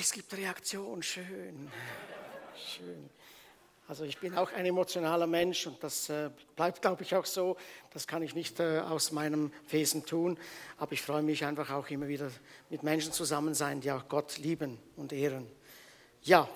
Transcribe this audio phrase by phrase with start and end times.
[0.00, 1.70] Es gibt Reaktion, schön.
[2.56, 3.10] Schön.
[3.86, 7.58] Also ich bin auch ein emotionaler Mensch und das äh, bleibt, glaube ich, auch so.
[7.92, 10.38] Das kann ich nicht äh, aus meinem Wesen tun.
[10.78, 12.30] Aber ich freue mich einfach auch immer wieder
[12.70, 15.46] mit Menschen zusammen sein, die auch Gott lieben und ehren.
[16.22, 16.48] Ja,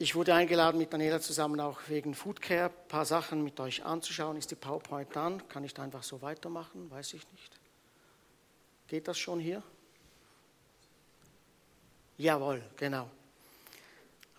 [0.00, 4.36] ich wurde eingeladen, mit Daniela zusammen auch wegen Foodcare ein paar Sachen mit euch anzuschauen.
[4.36, 5.46] Ist die PowerPoint dann?
[5.46, 6.90] Kann ich da einfach so weitermachen?
[6.90, 7.60] Weiß ich nicht.
[8.88, 9.62] Geht das schon hier?
[12.18, 13.08] Jawohl, genau.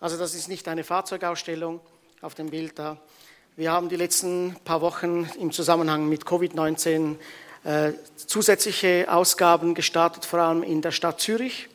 [0.00, 1.80] Also das ist nicht eine Fahrzeugausstellung
[2.20, 2.98] auf dem Bild da.
[3.56, 7.16] Wir haben die letzten paar Wochen im Zusammenhang mit Covid-19
[7.64, 11.68] äh, zusätzliche Ausgaben gestartet, vor allem in der Stadt Zürich.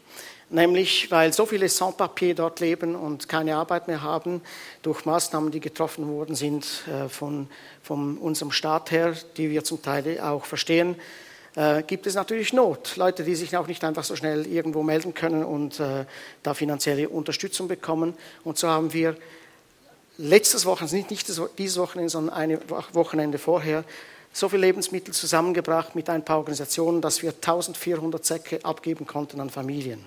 [0.50, 4.42] Nämlich, weil so viele Sans-Papier dort leben und keine Arbeit mehr haben,
[4.82, 7.48] durch Maßnahmen, die getroffen worden sind äh, von,
[7.84, 10.96] von unserem Staat her, die wir zum Teil auch verstehen,
[11.56, 12.96] äh, gibt es natürlich Not.
[12.96, 16.06] Leute, die sich auch nicht einfach so schnell irgendwo melden können und äh,
[16.44, 18.14] da finanzielle Unterstützung bekommen.
[18.44, 19.16] Und so haben wir
[20.18, 22.60] letztes Wochenende, nicht, dieses Wochenende, sondern ein
[22.94, 23.84] Wochenende vorher,
[24.32, 29.50] so viele Lebensmittel zusammengebracht mit ein paar Organisationen, dass wir 1400 Säcke abgeben konnten an
[29.50, 30.06] Familien.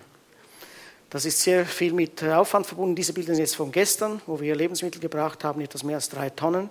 [1.11, 2.94] Das ist sehr viel mit Aufwand verbunden.
[2.94, 6.31] Diese Bilder sind jetzt von gestern, wo wir Lebensmittel gebracht haben, etwas mehr als drei
[6.31, 6.70] Tonnen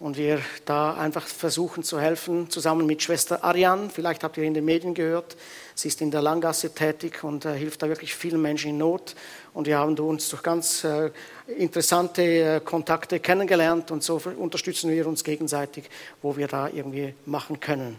[0.00, 3.90] und wir da einfach versuchen zu helfen, zusammen mit Schwester Ariane.
[3.90, 5.36] Vielleicht habt ihr in den Medien gehört,
[5.74, 9.14] sie ist in der Langgasse tätig und äh, hilft da wirklich vielen Menschen in Not.
[9.52, 11.10] Und wir haben uns durch ganz äh,
[11.46, 15.90] interessante äh, Kontakte kennengelernt und so unterstützen wir uns gegenseitig,
[16.22, 17.98] wo wir da irgendwie machen können.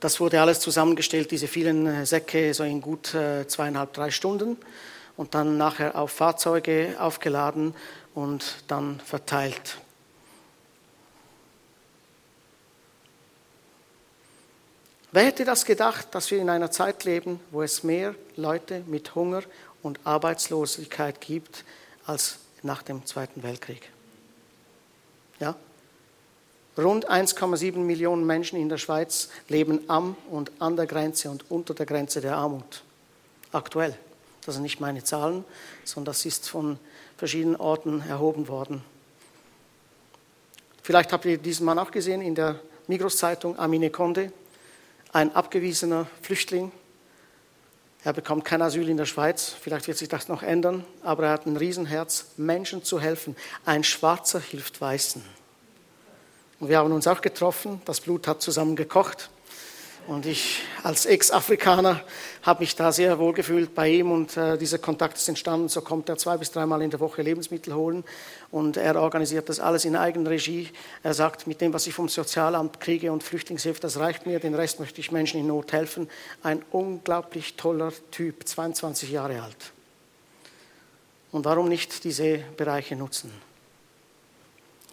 [0.00, 4.58] Das wurde alles zusammengestellt, diese vielen äh, Säcke, so in gut äh, zweieinhalb, drei Stunden
[5.16, 7.74] und dann nachher auf Fahrzeuge aufgeladen
[8.16, 9.76] und dann verteilt.
[15.12, 19.14] Wer hätte das gedacht, dass wir in einer Zeit leben, wo es mehr Leute mit
[19.14, 19.42] Hunger
[19.82, 21.64] und Arbeitslosigkeit gibt
[22.06, 23.90] als nach dem Zweiten Weltkrieg?
[25.38, 25.54] Ja?
[26.78, 31.74] Rund 1,7 Millionen Menschen in der Schweiz leben am und an der Grenze und unter
[31.74, 32.82] der Grenze der Armut.
[33.52, 33.96] Aktuell.
[34.44, 35.44] Das sind nicht meine Zahlen,
[35.84, 36.78] sondern das ist von
[37.16, 38.82] verschiedenen Orten erhoben worden.
[40.82, 44.32] Vielleicht habt ihr diesen Mann auch gesehen in der Migros-Zeitung, Amine Conde,
[45.12, 46.70] ein abgewiesener Flüchtling.
[48.04, 51.32] Er bekommt kein Asyl in der Schweiz, vielleicht wird sich das noch ändern, aber er
[51.32, 53.34] hat ein Riesenherz, Menschen zu helfen.
[53.64, 55.24] Ein Schwarzer hilft Weißen.
[56.60, 59.28] Und wir haben uns auch getroffen, das Blut hat zusammen gekocht.
[60.06, 62.00] Und ich als Ex-Afrikaner
[62.42, 65.68] habe mich da sehr wohl gefühlt bei ihm und äh, dieser Kontakt ist entstanden.
[65.68, 68.04] So kommt er zwei bis dreimal in der Woche Lebensmittel holen
[68.52, 70.70] und er organisiert das alles in eigener Regie.
[71.02, 74.54] Er sagt, mit dem, was ich vom Sozialamt kriege und Flüchtlingshilfe, das reicht mir, den
[74.54, 76.08] Rest möchte ich Menschen in Not helfen.
[76.44, 79.72] Ein unglaublich toller Typ, 22 Jahre alt.
[81.32, 83.32] Und warum nicht diese Bereiche nutzen?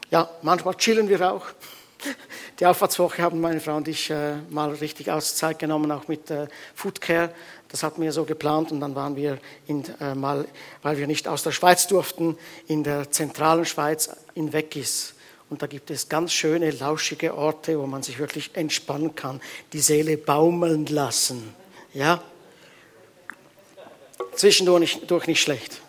[0.09, 1.45] Ja, manchmal chillen wir auch.
[2.59, 6.47] Die Auffahrtswoche haben meine Frau und ich äh, mal richtig Auszeit genommen, auch mit äh,
[6.75, 7.33] Foodcare.
[7.69, 10.45] Das hatten wir so geplant und dann waren wir in, äh, mal,
[10.81, 12.37] weil wir nicht aus der Schweiz durften,
[12.67, 15.13] in der zentralen Schweiz in Weggis.
[15.49, 19.81] Und da gibt es ganz schöne, lauschige Orte, wo man sich wirklich entspannen kann, die
[19.81, 21.53] Seele baumeln lassen.
[21.93, 22.23] Ja?
[24.35, 25.82] Zwischendurch nicht, durch nicht schlecht.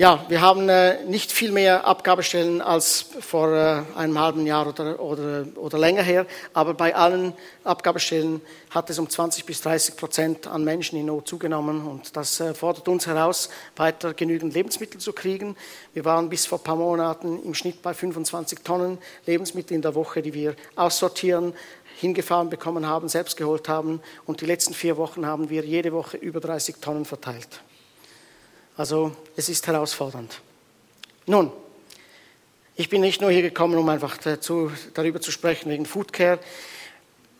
[0.00, 4.98] Ja, wir haben äh, nicht viel mehr Abgabestellen als vor äh, einem halben Jahr oder,
[4.98, 6.24] oder, oder länger her,
[6.54, 7.34] aber bei allen
[7.64, 8.40] Abgabestellen
[8.70, 12.54] hat es um 20 bis 30 Prozent an Menschen in Not zugenommen und das äh,
[12.54, 15.54] fordert uns heraus, weiter genügend Lebensmittel zu kriegen.
[15.92, 18.96] Wir waren bis vor ein paar Monaten im Schnitt bei 25 Tonnen
[19.26, 21.52] Lebensmittel in der Woche, die wir aussortieren,
[21.98, 26.16] hingefahren bekommen haben, selbst geholt haben und die letzten vier Wochen haben wir jede Woche
[26.16, 27.60] über 30 Tonnen verteilt.
[28.76, 30.40] Also es ist herausfordernd.
[31.26, 31.52] Nun,
[32.76, 36.38] ich bin nicht nur hier gekommen, um einfach dazu, darüber zu sprechen wegen Foodcare.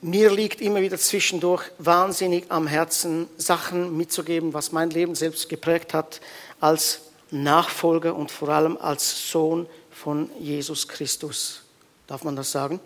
[0.03, 5.95] Mir liegt immer wieder zwischendurch wahnsinnig am Herzen, Sachen mitzugeben, was mein Leben selbst geprägt
[5.95, 6.21] hat
[6.61, 11.63] als Nachfolger und vor allem als Sohn von Jesus Christus.
[12.07, 12.81] Darf man das sagen?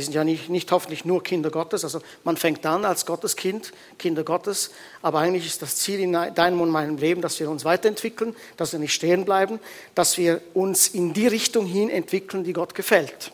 [0.00, 3.70] Wir sind ja nicht, nicht hoffentlich nur Kinder Gottes, also man fängt an als Gotteskind,
[3.98, 4.70] Kinder Gottes,
[5.02, 8.72] aber eigentlich ist das Ziel in deinem und meinem Leben, dass wir uns weiterentwickeln, dass
[8.72, 9.60] wir nicht stehen bleiben,
[9.94, 13.30] dass wir uns in die Richtung hin entwickeln, die Gott gefällt.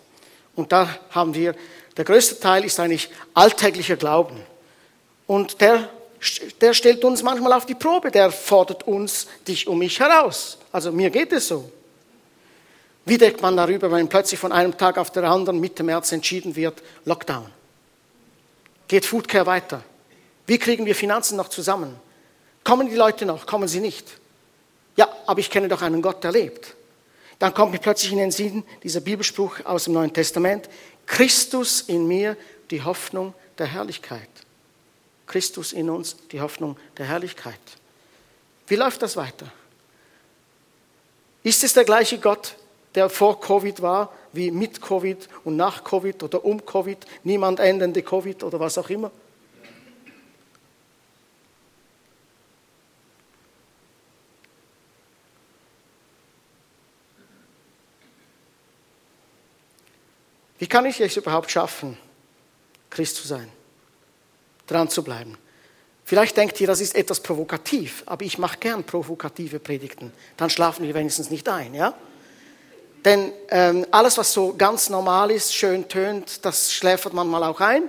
[0.57, 1.55] Und da haben wir,
[1.97, 4.37] der größte Teil ist eigentlich alltäglicher Glauben.
[5.29, 5.89] Und der,
[6.61, 10.59] der stellt uns manchmal auf die Probe, der fordert uns, dich um mich heraus.
[10.73, 11.71] Also mir geht es so.
[13.07, 16.57] Wie denkt man darüber, wenn plötzlich von einem Tag auf den anderen Mitte März entschieden
[16.57, 17.47] wird, Lockdown?
[18.89, 19.83] Geht Foodcare weiter?
[20.47, 21.95] Wie kriegen wir Finanzen noch zusammen?
[22.65, 23.47] Kommen die Leute noch?
[23.47, 24.19] Kommen sie nicht?
[24.97, 26.75] Ja, aber ich kenne doch einen Gott, der lebt.
[27.39, 30.69] Dann kommt mir plötzlich in den Sinn dieser Bibelspruch aus dem Neuen Testament.
[31.07, 32.37] Christus in mir,
[32.73, 34.29] die Hoffnung der Herrlichkeit.
[35.29, 37.61] Christus in uns, die Hoffnung der Herrlichkeit.
[38.67, 39.47] Wie läuft das weiter?
[41.45, 42.57] Ist es der gleiche Gott,
[42.97, 48.03] der vor Covid war, wie mit Covid und nach Covid oder um Covid, niemand endende
[48.03, 49.11] Covid oder was auch immer?
[60.59, 61.99] Wie kann ich es überhaupt schaffen,
[62.89, 63.49] Christ zu sein?
[64.67, 65.37] Dran zu bleiben.
[66.05, 70.13] Vielleicht denkt ihr, das ist etwas provokativ, aber ich mache gern provokative Predigten.
[70.37, 71.95] Dann schlafen wir wenigstens nicht ein, ja?
[73.05, 77.85] Denn ähm, alles, was so ganz normal ist, schön tönt, das schläfert manchmal auch ein.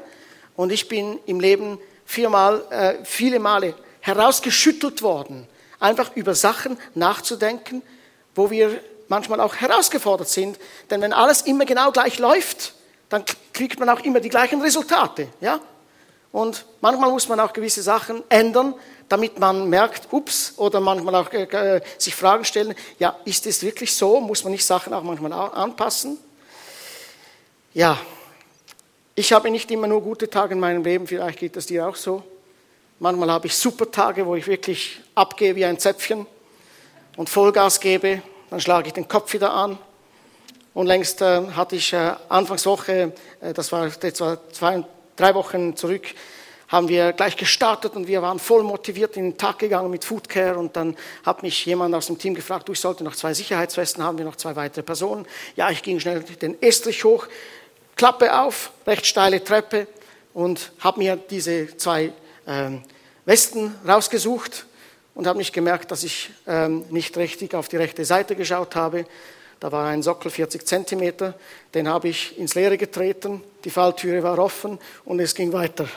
[0.56, 5.48] Und ich bin im Leben viermal, äh, viele Male herausgeschüttelt worden,
[5.80, 7.82] einfach über Sachen nachzudenken,
[8.36, 10.58] wo wir manchmal auch herausgefordert sind.
[10.90, 12.74] Denn wenn alles immer genau gleich läuft,
[13.10, 13.24] dann
[13.54, 15.30] kriegt man auch immer die gleichen Resultate.
[15.42, 15.60] Ja?
[16.32, 18.74] Und manchmal muss man auch gewisse Sachen ändern,
[19.10, 23.64] damit man merkt, ups, oder manchmal auch äh, äh sich Fragen stellen, ja, ist es
[23.64, 24.20] wirklich so?
[24.20, 26.18] Muss man nicht Sachen auch manchmal anpassen?
[27.74, 28.00] Ja,
[29.16, 31.96] ich habe nicht immer nur gute Tage in meinem Leben, vielleicht geht das dir auch
[31.96, 32.24] so.
[33.00, 36.26] Manchmal habe ich super Tage, wo ich wirklich abgehe wie ein Zäpfchen
[37.16, 39.78] und Vollgas gebe dann schlage ich den Kopf wieder an.
[40.74, 44.84] Und längst äh, hatte ich äh, Anfangswoche, äh, das war etwa zwei,
[45.16, 46.04] drei Wochen zurück,
[46.68, 50.58] haben wir gleich gestartet und wir waren voll motiviert in den Tag gegangen mit Foodcare
[50.58, 54.04] und dann hat mich jemand aus dem Team gefragt, du, ich sollte noch zwei Sicherheitswesten
[54.04, 55.26] haben, wir noch zwei weitere Personen.
[55.56, 57.28] Ja, ich ging schnell den Estrich hoch,
[57.96, 59.88] Klappe auf, recht steile Treppe
[60.34, 62.12] und habe mir diese zwei
[62.46, 62.84] ähm,
[63.26, 64.66] Westen rausgesucht
[65.16, 69.06] und habe nicht gemerkt, dass ich ähm, nicht richtig auf die rechte Seite geschaut habe.
[69.60, 71.34] Da war ein Sockel 40 Zentimeter,
[71.74, 75.88] den habe ich ins Leere getreten, die Falltüre war offen und es ging weiter.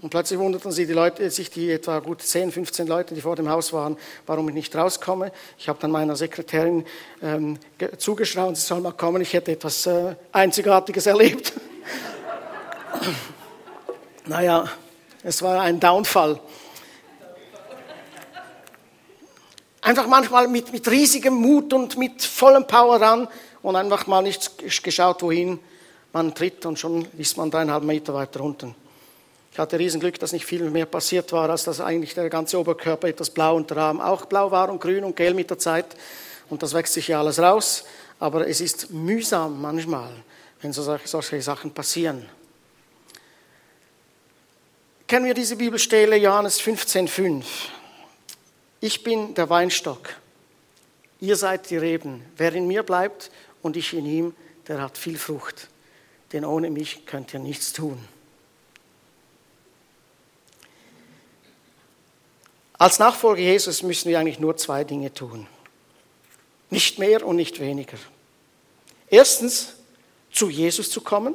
[0.00, 3.34] Und plötzlich wunderten sie die Leute, sich die etwa gut 10, 15 Leute, die vor
[3.34, 3.96] dem Haus waren,
[4.26, 5.32] warum ich nicht rauskomme.
[5.58, 6.84] Ich habe dann meiner Sekretärin
[7.20, 7.58] ähm,
[7.96, 11.52] zugeschraubt, sie soll mal kommen, ich hätte etwas äh, Einzigartiges erlebt.
[14.26, 14.68] naja,
[15.24, 16.40] es war ein Downfall.
[19.88, 23.26] einfach manchmal mit, mit riesigem Mut und mit vollem Power ran
[23.62, 25.58] und einfach mal nicht geschaut, wohin
[26.12, 28.74] man tritt und schon ist man dreieinhalb Meter weiter unten.
[29.58, 33.08] Ich hatte Riesenglück, dass nicht viel mehr passiert war, als dass eigentlich der ganze Oberkörper
[33.08, 35.96] etwas blau und der Arm auch blau war und grün und gelb mit der Zeit.
[36.48, 37.84] Und das wächst sich ja alles raus.
[38.20, 40.12] Aber es ist mühsam manchmal,
[40.60, 42.24] wenn solche Sachen passieren.
[45.08, 47.42] Kennen wir diese Bibelstelle, Johannes 15,5?
[48.78, 50.08] Ich bin der Weinstock,
[51.18, 52.24] ihr seid die Reben.
[52.36, 53.32] Wer in mir bleibt
[53.62, 54.36] und ich in ihm,
[54.68, 55.66] der hat viel Frucht,
[56.32, 57.98] denn ohne mich könnt ihr nichts tun.
[62.78, 65.48] Als Nachfolger Jesus müssen wir eigentlich nur zwei Dinge tun.
[66.70, 67.98] Nicht mehr und nicht weniger.
[69.08, 69.74] Erstens,
[70.30, 71.34] zu Jesus zu kommen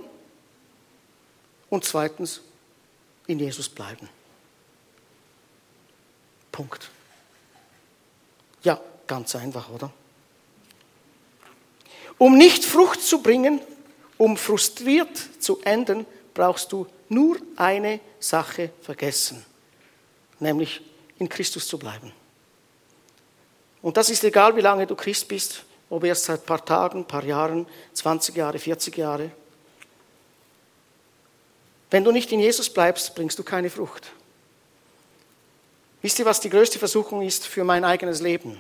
[1.70, 2.42] und zweitens,
[3.28, 4.08] in Jesus bleiben.
[6.52, 6.90] Punkt.
[8.64, 9.92] Ja, ganz einfach, oder?
[12.18, 13.60] Um nicht Frucht zu bringen,
[14.18, 19.44] um frustriert zu enden, brauchst du nur eine Sache vergessen,
[20.40, 20.82] nämlich
[21.20, 22.12] in Christus zu bleiben.
[23.82, 27.00] Und das ist egal, wie lange du Christ bist, ob erst seit ein paar Tagen,
[27.00, 29.32] ein paar Jahren, 20 Jahre, 40 Jahre.
[31.92, 34.12] Wenn du nicht in Jesus bleibst, bringst du keine Frucht.
[36.02, 38.60] Wisst ihr, was die größte Versuchung ist für mein eigenes Leben?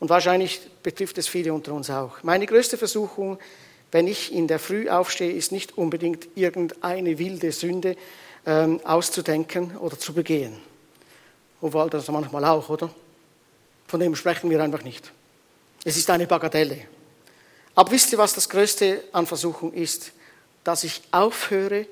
[0.00, 2.22] Und wahrscheinlich betrifft es viele unter uns auch.
[2.22, 3.38] Meine größte Versuchung,
[3.90, 7.96] wenn ich in der Früh aufstehe, ist nicht unbedingt irgendeine wilde Sünde
[8.46, 10.60] ähm, auszudenken oder zu begehen.
[11.60, 12.90] Obwohl das manchmal auch, oder?
[13.86, 15.12] Von dem sprechen wir einfach nicht.
[15.84, 16.86] Es ist eine Bagatelle.
[17.74, 20.12] Aber wisst ihr, was das Größte an Versuchung ist?
[20.64, 21.86] Dass ich aufhöre,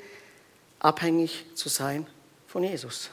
[0.79, 2.07] abhängig zu sein
[2.47, 3.11] von Jesus.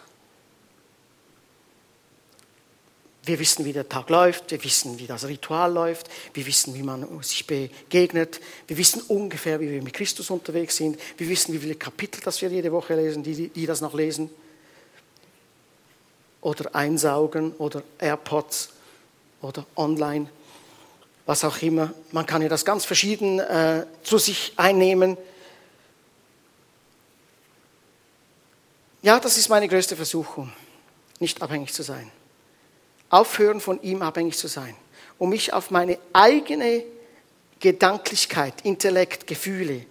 [3.25, 6.83] Wir wissen, wie der Tag läuft, wir wissen, wie das Ritual läuft, wir wissen, wie
[6.83, 11.59] man sich begegnet, wir wissen ungefähr, wie wir mit Christus unterwegs sind, wir wissen, wie
[11.59, 14.29] viele Kapitel das wir jede Woche lesen, die, die das noch lesen.
[16.43, 18.69] Oder einsaugen oder AirPods
[19.41, 20.29] oder online,
[21.25, 21.93] was auch immer.
[22.11, 25.17] Man kann ja das ganz verschieden äh, zu sich einnehmen.
[29.01, 30.51] Ja, das ist meine größte Versuchung,
[31.19, 32.11] nicht abhängig zu sein.
[33.09, 34.75] Aufhören von ihm abhängig zu sein,
[35.17, 36.83] um mich auf meine eigene
[37.59, 39.85] Gedanklichkeit, Intellekt, Gefühle,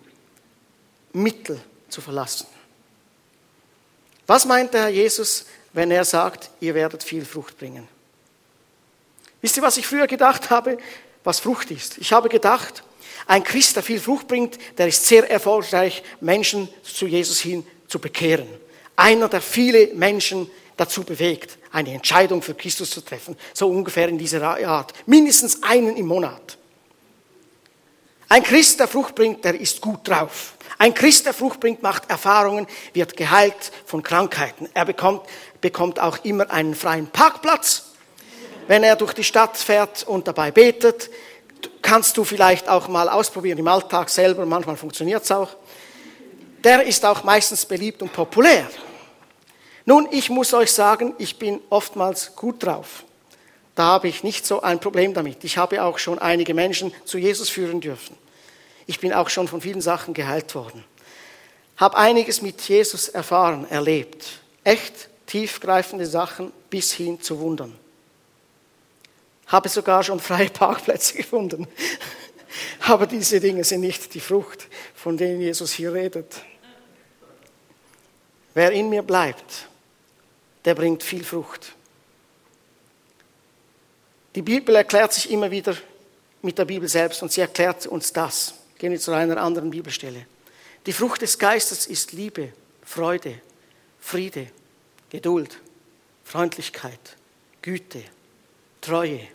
[1.15, 2.47] Mittel zu verlassen.
[4.27, 7.89] Was meint der Herr Jesus, wenn er sagt, ihr werdet viel Frucht bringen?
[9.41, 10.79] Wisst ihr, was ich früher gedacht habe,
[11.25, 11.99] was Frucht ist?
[11.99, 12.85] Ich habe gedacht,
[13.27, 17.99] ein Christ, der viel Frucht bringt, der ist sehr erfolgreich, Menschen zu Jesus hin zu
[17.99, 18.49] bekehren.
[18.97, 23.37] Einer, der viele Menschen dazu bewegt, eine Entscheidung für Christus zu treffen.
[23.55, 24.93] So ungefähr in dieser Art.
[25.07, 26.59] Mindestens einen im Monat.
[28.29, 30.55] Ein Christ, der Frucht bringt, der ist gut drauf.
[30.79, 34.69] Ein Christ, der Frucht bringt, macht Erfahrungen, wird geheilt von Krankheiten.
[34.73, 35.23] Er bekommt,
[35.63, 37.85] bekommt auch immer einen freien Parkplatz.
[38.69, 41.09] Wenn er durch die Stadt fährt und dabei betet,
[41.81, 45.49] kannst du vielleicht auch mal ausprobieren im Alltag selber, manchmal funktioniert es auch.
[46.63, 48.69] Der ist auch meistens beliebt und populär.
[49.85, 53.05] Nun, ich muss euch sagen, ich bin oftmals gut drauf.
[53.75, 55.43] Da habe ich nicht so ein Problem damit.
[55.45, 58.17] Ich habe auch schon einige Menschen zu Jesus führen dürfen.
[58.87, 60.85] Ich bin auch schon von vielen Sachen geheilt worden.
[61.77, 64.25] Habe einiges mit Jesus erfahren, erlebt.
[64.63, 67.75] Echt tiefgreifende Sachen bis hin zu Wundern.
[69.47, 71.67] Habe sogar schon freie Parkplätze gefunden.
[72.81, 76.43] Aber diese Dinge sind nicht die Frucht, von denen Jesus hier redet.
[78.53, 79.69] Wer in mir bleibt,
[80.67, 81.73] der bringt viel Frucht.
[84.35, 85.75] Die Bibel erklärt sich immer wieder
[86.43, 88.53] mit der Bibel selbst und sie erklärt uns das.
[88.77, 90.27] Gehen wir zu einer anderen Bibelstelle.
[90.85, 92.53] Die Frucht des Geistes ist Liebe,
[92.85, 93.41] Freude,
[93.99, 94.51] Friede,
[95.13, 95.61] Geduld,
[96.25, 97.19] Freundlichkeit,
[97.61, 98.03] Güte,
[98.81, 99.29] Treue,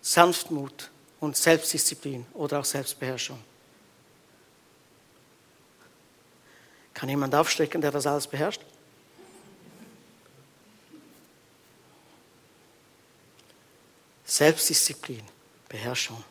[0.00, 3.42] Sanftmut und Selbstdisziplin oder auch Selbstbeherrschung.
[6.94, 8.60] Kann jemand aufstrecken, der das alles beherrscht?
[14.24, 15.24] Selbstdisziplin,
[15.68, 16.22] Beherrschung.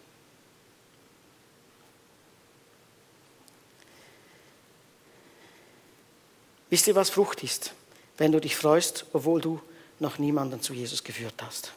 [6.69, 7.73] Wisst ihr, was Frucht ist?
[8.17, 9.61] Wenn du dich freust, obwohl du
[9.99, 11.73] noch niemanden zu Jesus geführt hast.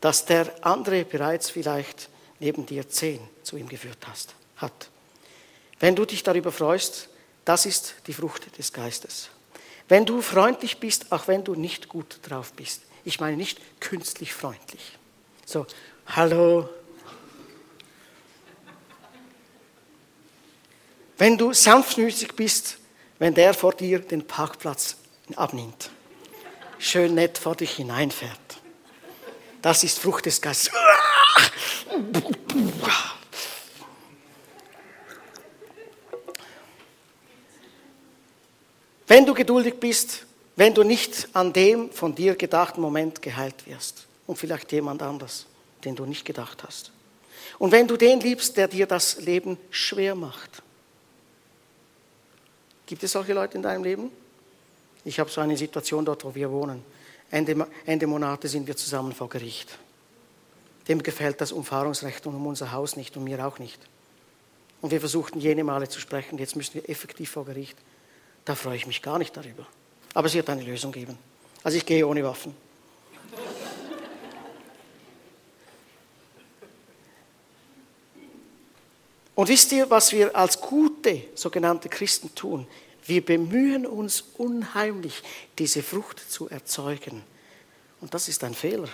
[0.00, 2.08] Dass der andere bereits vielleicht
[2.38, 4.88] neben dir zehn zu ihm geführt hast, hat.
[5.78, 7.08] Wenn du dich darüber freust,
[7.44, 9.30] das ist die Frucht des Geistes.
[9.88, 12.82] Wenn du freundlich bist, auch wenn du nicht gut drauf bist.
[13.04, 14.98] Ich meine nicht künstlich freundlich.
[15.44, 15.66] So,
[16.06, 16.68] hallo.
[21.18, 22.78] Wenn du sanftmütig bist,
[23.18, 24.96] wenn der vor dir den Parkplatz
[25.36, 25.90] abnimmt,
[26.78, 28.38] schön nett vor dich hineinfährt.
[29.62, 30.72] Das ist Frucht des Geistes.
[39.06, 40.24] Wenn du geduldig bist,
[40.56, 45.46] wenn du nicht an dem von dir gedachten Moment geheilt wirst und vielleicht jemand anders,
[45.84, 46.92] den du nicht gedacht hast.
[47.58, 50.62] Und wenn du den liebst, der dir das Leben schwer macht.
[52.86, 54.10] Gibt es solche Leute in deinem Leben?
[55.04, 56.82] Ich habe so eine Situation dort, wo wir wohnen.
[57.30, 59.78] Ende, Ende Monate sind wir zusammen vor Gericht.
[60.88, 63.80] Dem gefällt das Umfahrungsrecht um unser Haus nicht und mir auch nicht.
[64.80, 67.76] Und wir versuchten jene Male zu sprechen, jetzt müssen wir effektiv vor Gericht.
[68.44, 69.66] Da freue ich mich gar nicht darüber.
[70.14, 71.18] Aber es wird eine Lösung geben.
[71.62, 72.54] Also ich gehe ohne Waffen.
[79.34, 82.66] Und wisst ihr, was wir als gute sogenannte Christen tun?
[83.10, 85.24] Wir bemühen uns unheimlich,
[85.58, 87.24] diese Frucht zu erzeugen.
[88.00, 88.88] Und das ist ein Fehler.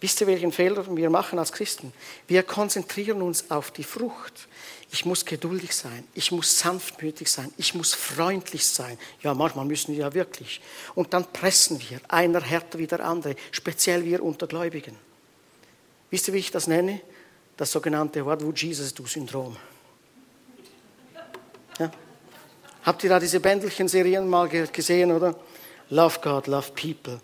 [0.00, 1.92] Wisst ihr, welchen Fehler wir machen als Christen?
[2.26, 4.48] Wir konzentrieren uns auf die Frucht.
[4.90, 8.98] Ich muss geduldig sein, ich muss sanftmütig sein, ich muss freundlich sein.
[9.22, 10.60] Ja, manchmal müssen wir ja wirklich.
[10.96, 14.96] Und dann pressen wir, einer härter wie der andere, speziell wir Untergläubigen.
[16.10, 17.00] Wisst ihr, wie ich das nenne?
[17.56, 19.56] Das sogenannte What would Jesus do-Syndrom.
[21.78, 21.92] Ja?
[22.86, 25.34] Habt ihr da diese Bändelchen-Serien mal gesehen, oder?
[25.90, 27.20] Love God, love people.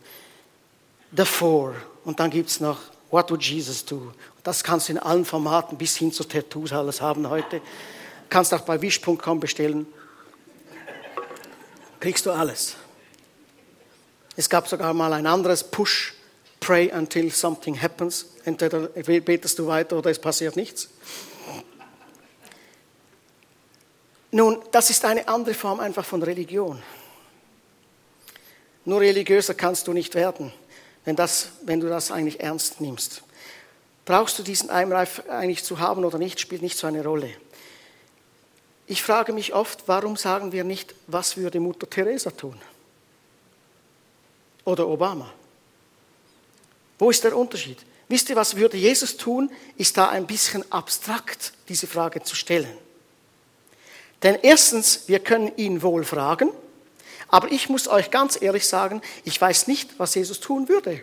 [1.17, 1.77] The Four.
[2.05, 2.79] Und dann gibt es noch
[3.13, 4.13] What would Jesus do?
[4.43, 7.61] Das kannst du in allen Formaten bis hin zu Tattoos alles haben heute.
[8.29, 9.87] Kannst auch bei wish.com bestellen.
[12.01, 12.75] Kriegst du alles.
[14.35, 16.15] Es gab sogar mal ein anderes Push,
[16.59, 18.27] Pray until something happens.
[18.45, 20.89] Entweder betest du weiter oder es passiert nichts.
[24.33, 26.83] Nun, das ist eine andere Form einfach von Religion.
[28.87, 30.53] Nur religiöser kannst du nicht werden,
[31.05, 33.23] wenn, das, wenn du das eigentlich ernst nimmst.
[34.07, 37.31] Brauchst du diesen Einreif eigentlich zu haben oder nicht, spielt nicht so eine Rolle.
[38.87, 42.61] Ich frage mich oft, warum sagen wir nicht, was würde Mutter Teresa tun?
[44.65, 45.33] Oder Obama?
[46.99, 47.85] Wo ist der Unterschied?
[48.09, 49.51] Wisst ihr, was würde Jesus tun?
[49.77, 52.77] Ist da ein bisschen abstrakt, diese Frage zu stellen.
[54.23, 56.51] Denn erstens, wir können ihn wohl fragen,
[57.29, 61.03] aber ich muss euch ganz ehrlich sagen, ich weiß nicht, was Jesus tun würde.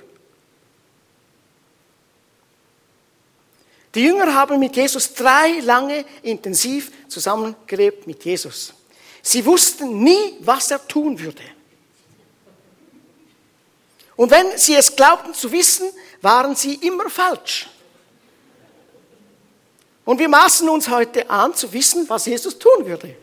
[3.95, 8.73] Die Jünger haben mit Jesus drei lange intensiv zusammengelebt mit Jesus.
[9.21, 11.41] Sie wussten nie, was er tun würde.
[14.15, 15.89] Und wenn sie es glaubten zu wissen,
[16.21, 17.67] waren sie immer falsch.
[20.09, 23.15] Und wir maßen uns heute an zu wissen, was Jesus tun würde.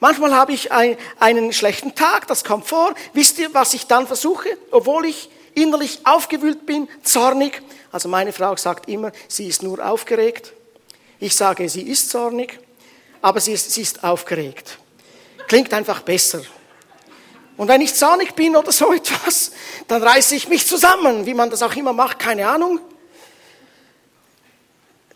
[0.00, 2.96] Manchmal habe ich einen schlechten Tag, das kommt vor.
[3.12, 7.62] Wisst ihr, was ich dann versuche, obwohl ich innerlich aufgewühlt bin, zornig?
[7.92, 10.52] Also meine Frau sagt immer, sie ist nur aufgeregt.
[11.20, 12.58] Ich sage, sie ist zornig,
[13.22, 14.78] aber sie ist, sie ist aufgeregt.
[15.46, 16.42] Klingt einfach besser.
[17.56, 19.52] Und wenn ich zornig bin oder so etwas,
[19.86, 22.80] dann reiße ich mich zusammen, wie man das auch immer macht, keine Ahnung.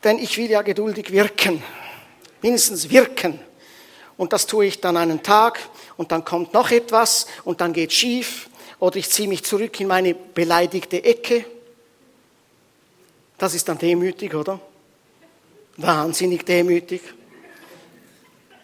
[0.05, 1.63] Denn ich will ja geduldig wirken,
[2.41, 3.39] mindestens wirken.
[4.17, 5.61] Und das tue ich dann einen Tag
[5.97, 9.87] und dann kommt noch etwas und dann geht schief oder ich ziehe mich zurück in
[9.87, 11.45] meine beleidigte Ecke.
[13.39, 14.61] Das ist dann demütig, oder?
[15.77, 17.01] Wahnsinnig demütig.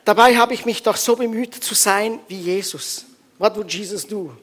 [0.05, 3.05] Dabei habe ich mich doch so bemüht zu sein wie Jesus.
[3.39, 4.37] What would Jesus do?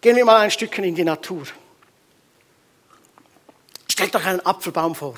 [0.00, 1.44] Gehen wir mal ein Stückchen in die Natur.
[3.90, 5.14] Stellt euch einen Apfelbaum vor.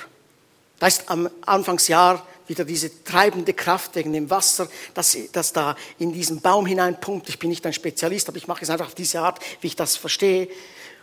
[0.81, 6.13] Da ist am Anfangsjahr wieder diese treibende Kraft wegen dem Wasser, das, das da in
[6.13, 7.29] diesen Baum hineinpumpt.
[7.29, 9.77] Ich bin nicht ein Spezialist, aber ich mache es einfach auf diese Art, wie ich
[9.77, 10.49] das verstehe.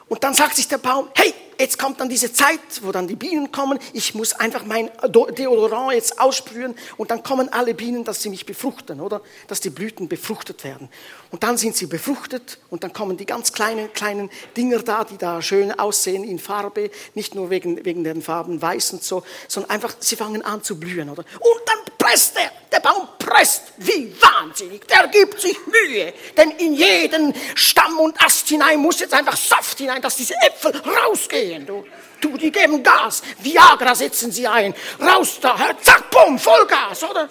[0.10, 3.16] Und dann sagt sich der Baum, hey, jetzt kommt dann diese Zeit, wo dann die
[3.16, 3.80] Bienen kommen.
[3.94, 8.46] Ich muss einfach mein Deodorant jetzt aussprühen und dann kommen alle Bienen, dass sie mich
[8.46, 9.22] befruchten, oder?
[9.48, 10.90] Dass die Blüten befruchtet werden.
[11.32, 15.18] Und dann sind sie befruchtet und dann kommen die ganz kleinen, kleinen Dinger da, die
[15.18, 19.72] da schön aussehen in Farbe, nicht nur wegen, wegen den Farben weiß und so, sondern
[19.72, 21.24] einfach, sie fangen an zu blühen, oder?
[21.40, 26.74] Und dann presst er, der Baum presst wie wahnsinnig, der gibt sich Mühe, denn in
[26.74, 31.86] jeden Stamm und Ast hinein muss jetzt einfach Saft hinein, dass diese Äpfel rausgehen, du.
[32.20, 37.30] Du, die geben Gas, Viagra setzen sie ein, raus da, zack, bumm, Vollgas, oder?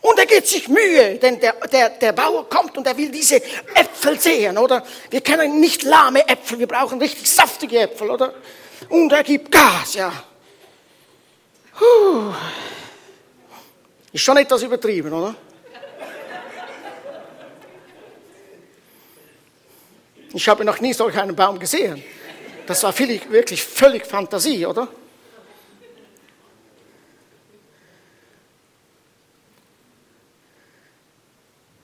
[0.00, 3.36] Und er gibt sich Mühe, denn der, der, der Bauer kommt und er will diese
[3.74, 4.84] Äpfel sehen, oder?
[5.10, 8.34] Wir kennen nicht lahme Äpfel, wir brauchen richtig saftige Äpfel, oder?
[8.88, 10.12] Und er gibt Gas, ja.
[11.76, 12.32] Puh.
[14.12, 15.34] Ist schon etwas übertrieben, oder?
[20.32, 22.02] Ich habe noch nie solch einen Baum gesehen.
[22.66, 24.88] Das war wirklich völlig Fantasie, oder?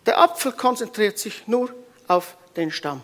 [0.04, 1.72] Der Apfel konzentriert sich nur
[2.08, 3.02] auf den Stamm.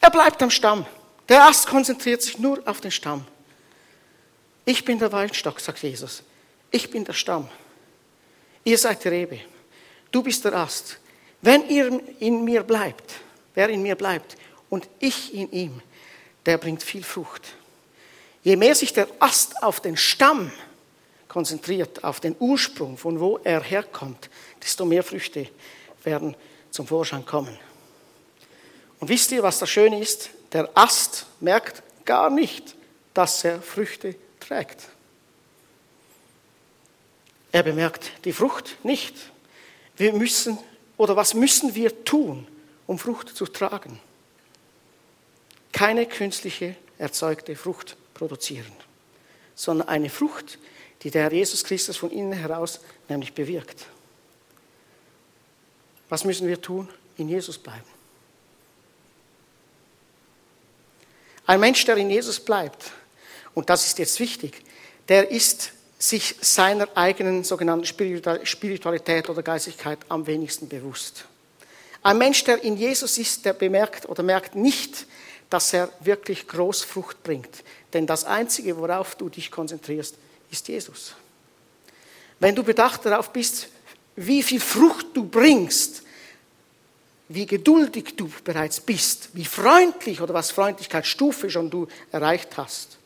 [0.00, 0.86] Er bleibt am Stamm.
[1.28, 3.26] Der Ast konzentriert sich nur auf den Stamm.
[4.64, 6.22] Ich bin der Weinstock, sagt Jesus.
[6.70, 7.48] Ich bin der Stamm.
[8.68, 9.40] Ihr seid die Rebe.
[10.10, 10.98] Du bist der Ast.
[11.40, 13.14] Wenn ihr in mir bleibt,
[13.54, 14.36] wer in mir bleibt
[14.68, 15.80] und ich in ihm,
[16.44, 17.54] der bringt viel Frucht.
[18.42, 20.52] Je mehr sich der Ast auf den Stamm
[21.28, 24.28] konzentriert, auf den Ursprung, von wo er herkommt,
[24.62, 25.48] desto mehr Früchte
[26.04, 26.36] werden
[26.70, 27.58] zum Vorschein kommen.
[29.00, 30.28] Und wisst ihr, was das Schöne ist?
[30.52, 32.74] Der Ast merkt gar nicht,
[33.14, 34.90] dass er Früchte trägt.
[37.58, 39.16] Er bemerkt die Frucht nicht.
[39.96, 40.58] Wir müssen,
[40.96, 42.46] oder was müssen wir tun,
[42.86, 43.98] um Frucht zu tragen?
[45.72, 48.70] Keine künstliche erzeugte Frucht produzieren,
[49.56, 50.60] sondern eine Frucht,
[51.02, 53.86] die der Herr Jesus Christus von innen heraus nämlich bewirkt.
[56.10, 56.88] Was müssen wir tun?
[57.16, 57.90] In Jesus bleiben.
[61.44, 62.92] Ein Mensch, der in Jesus bleibt,
[63.52, 64.62] und das ist jetzt wichtig,
[65.08, 71.24] der ist sich seiner eigenen sogenannten Spiritualität oder Geistigkeit am wenigsten bewusst.
[72.02, 75.06] Ein Mensch, der in Jesus ist, der bemerkt oder merkt nicht,
[75.50, 77.64] dass er wirklich Großfrucht bringt.
[77.92, 80.14] Denn das Einzige, worauf du dich konzentrierst,
[80.50, 81.14] ist Jesus.
[82.38, 83.68] Wenn du bedacht darauf bist,
[84.14, 86.02] wie viel Frucht du bringst,
[87.28, 92.97] wie geduldig du bereits bist, wie freundlich oder was Freundlichkeitsstufe schon du erreicht hast.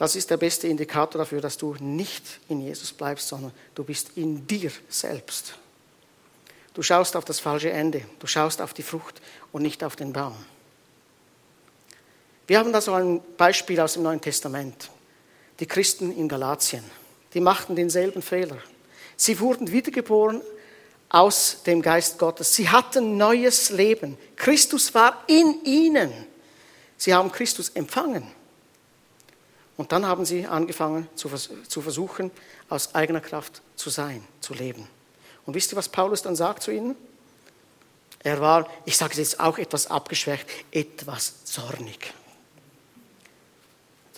[0.00, 4.12] Das ist der beste Indikator dafür, dass du nicht in Jesus bleibst, sondern du bist
[4.16, 5.56] in dir selbst.
[6.72, 9.20] Du schaust auf das falsche Ende, du schaust auf die Frucht
[9.52, 10.34] und nicht auf den Baum.
[12.46, 14.88] Wir haben da so ein Beispiel aus dem Neuen Testament.
[15.58, 16.84] Die Christen in Galatien,
[17.34, 18.56] die machten denselben Fehler.
[19.18, 20.40] Sie wurden wiedergeboren
[21.10, 22.54] aus dem Geist Gottes.
[22.54, 24.16] Sie hatten neues Leben.
[24.36, 26.10] Christus war in ihnen.
[26.96, 28.39] Sie haben Christus empfangen.
[29.80, 31.30] Und dann haben sie angefangen zu,
[31.80, 32.30] versuchen,
[32.68, 34.86] aus eigener Kraft zu sein, zu leben.
[35.46, 36.96] Und wisst ihr, was Paulus dann sagt zu ihnen?
[38.18, 42.12] Er war, ich sage es jetzt auch etwas abgeschwächt, etwas zornig.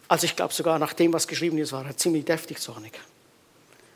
[0.08, 2.98] Also ich glaube sogar nach dem, was geschrieben ist, war er ziemlich deftig zornig,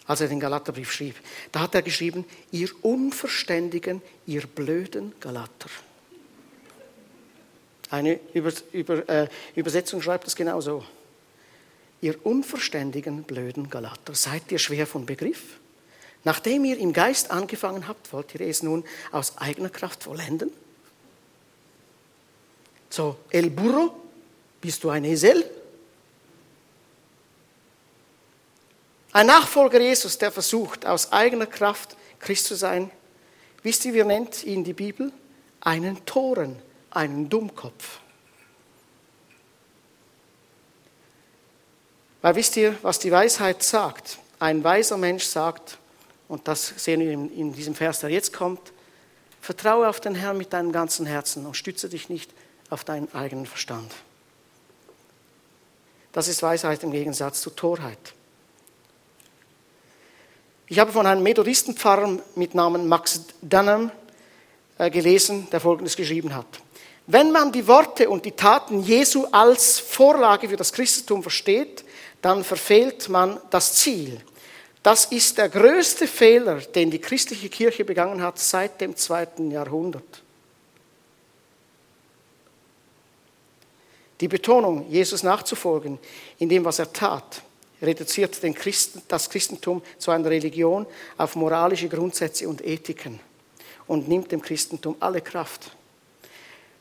[0.07, 1.16] als er den Galaterbrief schrieb.
[1.50, 5.68] Da hat er geschrieben, ihr Unverständigen, ihr blöden Galater.
[7.90, 9.26] Eine äh,
[9.57, 10.85] Übersetzung schreibt es genau so.
[12.00, 15.59] Ihr unverständigen, blöden Galater, seid ihr schwer von Begriff?
[16.24, 20.50] Nachdem ihr im Geist angefangen habt, wollt ihr es nun aus eigener Kraft vollenden?
[22.90, 23.94] So, El Burro,
[24.61, 25.48] bist du ein Esel?
[29.12, 32.90] Ein Nachfolger Jesus, der versucht, aus eigener Kraft Christ zu sein,
[33.62, 35.12] wisst ihr, wie nennt ihn die Bibel?
[35.61, 36.56] Einen Toren,
[36.90, 38.00] einen Dummkopf.
[42.22, 44.18] Weil wisst ihr, was die Weisheit sagt?
[44.38, 45.79] Ein weiser Mensch sagt,
[46.29, 48.72] und das sehen wir in diesem Vers, der jetzt kommt,
[49.40, 52.31] vertraue auf den Herrn mit deinem ganzen Herzen und stütze dich nicht
[52.68, 53.92] auf deinen eigenen Verstand.
[56.12, 57.98] Das ist Weisheit im Gegensatz zu Torheit.
[60.66, 63.92] Ich habe von einem Methodistenpfarrer mit Namen Max Dunham
[64.79, 66.46] äh, gelesen, der Folgendes geschrieben hat.
[67.07, 71.85] Wenn man die Worte und die Taten Jesu als Vorlage für das Christentum versteht,
[72.27, 74.21] dann verfehlt man das Ziel.
[74.83, 80.23] Das ist der größte Fehler, den die christliche Kirche begangen hat seit dem zweiten Jahrhundert.
[84.21, 86.01] Die Betonung, Jesus nachzufolgen
[86.41, 87.43] in dem, was er tat,
[87.81, 90.85] reduziert Christen, das Christentum zu einer Religion
[91.17, 93.21] auf moralische Grundsätze und Ethiken
[93.87, 95.71] und nimmt dem Christentum alle Kraft.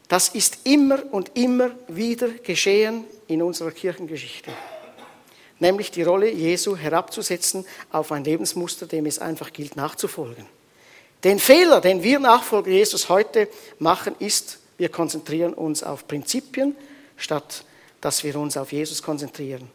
[0.08, 4.52] Das ist immer und immer wieder geschehen in unserer Kirchengeschichte
[5.60, 10.46] nämlich die Rolle Jesu herabzusetzen auf ein Lebensmuster, dem es einfach gilt nachzufolgen.
[11.24, 13.48] Den Fehler, den wir Nachfolger Jesus heute
[13.80, 16.76] machen, ist, wir konzentrieren uns auf Prinzipien,
[17.18, 17.65] statt
[18.02, 19.68] dass wir uns auf Jesus konzentrieren.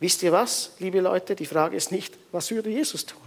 [0.00, 1.36] Wisst ihr was, liebe Leute?
[1.36, 3.20] Die Frage ist nicht, was würde Jesus tun?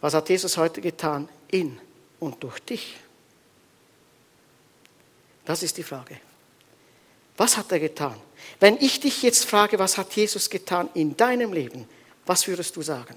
[0.00, 1.80] Was hat Jesus heute getan in
[2.20, 2.96] und durch dich?
[5.44, 6.20] Das ist die Frage.
[7.36, 8.16] Was hat er getan?
[8.60, 11.88] Wenn ich dich jetzt frage, was hat Jesus getan in deinem Leben,
[12.24, 13.16] was würdest du sagen?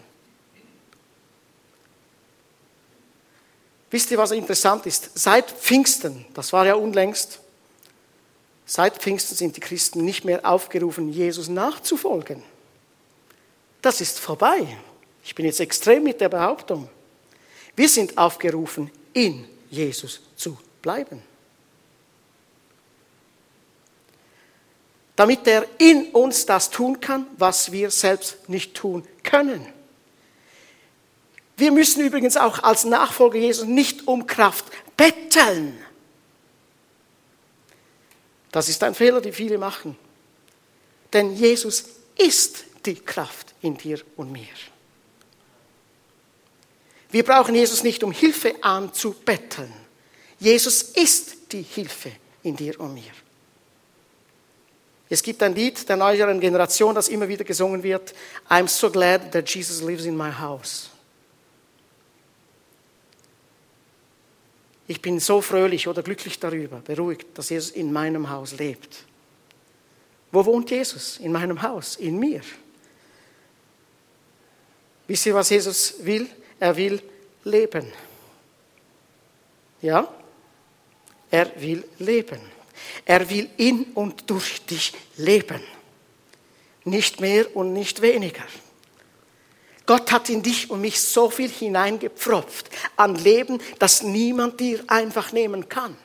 [3.91, 5.11] Wisst ihr, was interessant ist?
[5.15, 7.39] Seit Pfingsten, das war ja unlängst,
[8.65, 12.43] seit Pfingsten sind die Christen nicht mehr aufgerufen, Jesus nachzufolgen.
[13.81, 14.77] Das ist vorbei.
[15.23, 16.89] Ich bin jetzt extrem mit der Behauptung.
[17.75, 21.23] Wir sind aufgerufen, in Jesus zu bleiben.
[25.19, 29.67] Damit er in uns das tun kann, was wir selbst nicht tun können.
[31.58, 34.63] Wir müssen übrigens auch als Nachfolger Jesus nicht um Kraft
[34.95, 35.77] betteln.
[38.53, 39.97] Das ist ein Fehler, den viele machen.
[41.12, 41.84] Denn Jesus
[42.17, 44.47] ist die Kraft in dir und mir.
[47.12, 49.73] Wir brauchen Jesus nicht um Hilfe anzubetteln.
[50.39, 53.12] Jesus ist die Hilfe in dir und mir.
[55.10, 58.13] Es gibt ein Lied der neueren Generation, das immer wieder gesungen wird.
[58.48, 60.89] I'm so glad that Jesus lives in my house.
[64.88, 69.04] Ich bin so fröhlich oder glücklich darüber, beruhigt, dass Jesus in meinem Haus lebt.
[70.32, 71.17] Wo wohnt Jesus?
[71.17, 72.41] In meinem Haus, in mir.
[75.08, 76.28] Wisst ihr, was Jesus will?
[76.60, 77.02] Er will
[77.43, 77.91] leben.
[79.82, 80.08] Ja?
[81.32, 82.59] Er will leben.
[83.05, 85.61] Er will in und durch dich leben.
[86.83, 88.45] Nicht mehr und nicht weniger.
[89.85, 95.31] Gott hat in dich und mich so viel hineingepfropft an Leben, das niemand dir einfach
[95.31, 95.97] nehmen kann.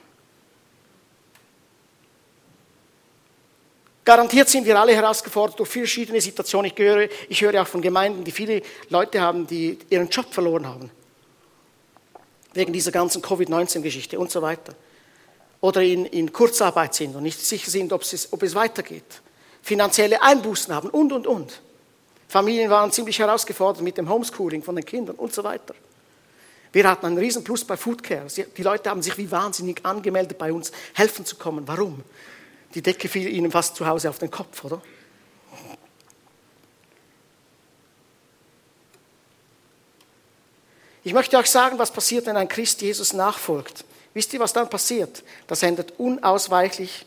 [4.05, 6.71] Garantiert sind wir alle herausgefordert durch verschiedene Situationen.
[6.71, 10.67] Ich höre, ich höre auch von Gemeinden, die viele Leute haben, die ihren Job verloren
[10.67, 10.91] haben.
[12.53, 14.75] Wegen dieser ganzen Covid-19-Geschichte und so weiter
[15.65, 19.23] oder in, in Kurzarbeit sind und nicht sicher sind, ob es, ob es weitergeht,
[19.63, 21.63] finanzielle Einbußen haben und, und, und.
[22.29, 25.75] Familien waren ziemlich herausgefordert mit dem Homeschooling von den Kindern und so weiter.
[26.71, 28.27] Wir hatten einen riesen Plus bei Foodcare.
[28.55, 31.67] Die Leute haben sich wie wahnsinnig angemeldet, bei uns helfen zu kommen.
[31.67, 32.03] Warum?
[32.75, 34.83] Die Decke fiel ihnen fast zu Hause auf den Kopf, oder?
[41.05, 43.87] Ich möchte euch sagen, was passiert, wenn ein Christ Jesus nachfolgt.
[44.15, 45.23] Wisst ihr, was dann passiert?
[45.47, 47.05] Das endet unausweichlich,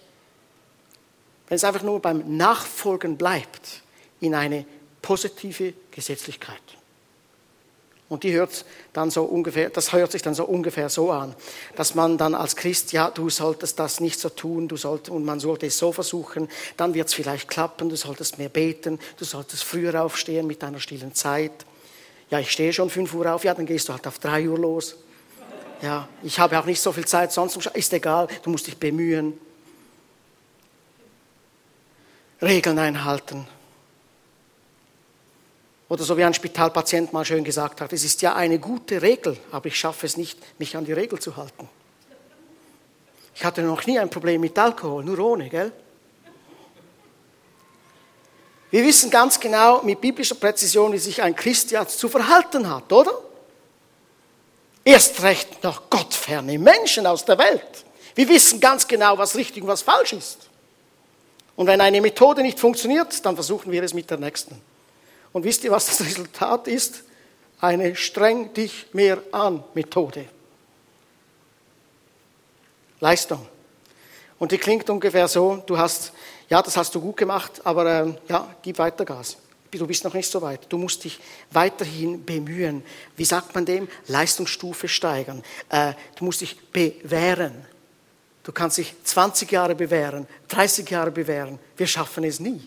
[1.48, 3.82] wenn es einfach nur beim Nachfolgen bleibt,
[4.20, 4.66] in eine
[5.02, 6.62] positive Gesetzlichkeit.
[8.10, 11.36] Und die hört dann so ungefähr, das hört sich dann so ungefähr so an,
[11.76, 15.26] dass man dann als Christ, ja, du solltest das nicht so tun, du solltest, und
[15.26, 19.26] man sollte es so versuchen, dann wird es vielleicht klappen, du solltest mehr beten, du
[19.26, 21.66] solltest früher aufstehen mit deiner stillen Zeit.
[22.30, 24.58] Ja, ich stehe schon 5 Uhr auf, ja, dann gehst du halt auf 3 Uhr
[24.58, 24.96] los.
[25.82, 29.40] Ja, ich habe auch nicht so viel Zeit sonst, ist egal, du musst dich bemühen.
[32.42, 33.48] Regeln einhalten.
[35.90, 39.38] Oder so wie ein Spitalpatient mal schön gesagt hat, es ist ja eine gute Regel,
[39.52, 41.70] aber ich schaffe es nicht, mich an die Regel zu halten.
[43.34, 45.72] Ich hatte noch nie ein Problem mit Alkohol, nur ohne, gell?
[48.70, 53.27] Wir wissen ganz genau mit biblischer Präzision, wie sich ein Christ zu verhalten hat, oder?
[54.88, 57.84] Erst recht noch gottferne Menschen aus der Welt.
[58.16, 60.48] Wir wissen ganz genau, was richtig und was falsch ist.
[61.58, 64.62] Und wenn eine Methode nicht funktioniert, dann versuchen wir es mit der nächsten.
[65.34, 67.04] Und wisst ihr, was das Resultat ist?
[67.60, 70.24] Eine streng dich mehr an Methode.
[73.02, 73.46] Leistung.
[74.40, 76.14] Und die klingt ungefähr so, du hast,
[76.48, 79.36] ja, das hast du gut gemacht, aber äh, ja, gib weiter Gas.
[79.72, 80.66] Du bist noch nicht so weit.
[80.70, 81.20] Du musst dich
[81.52, 82.84] weiterhin bemühen.
[83.16, 83.88] Wie sagt man dem?
[84.08, 85.44] Leistungsstufe steigern.
[85.70, 87.66] Äh, du musst dich bewähren.
[88.44, 91.60] Du kannst dich 20 Jahre bewähren, 30 Jahre bewähren.
[91.76, 92.66] Wir schaffen es nie.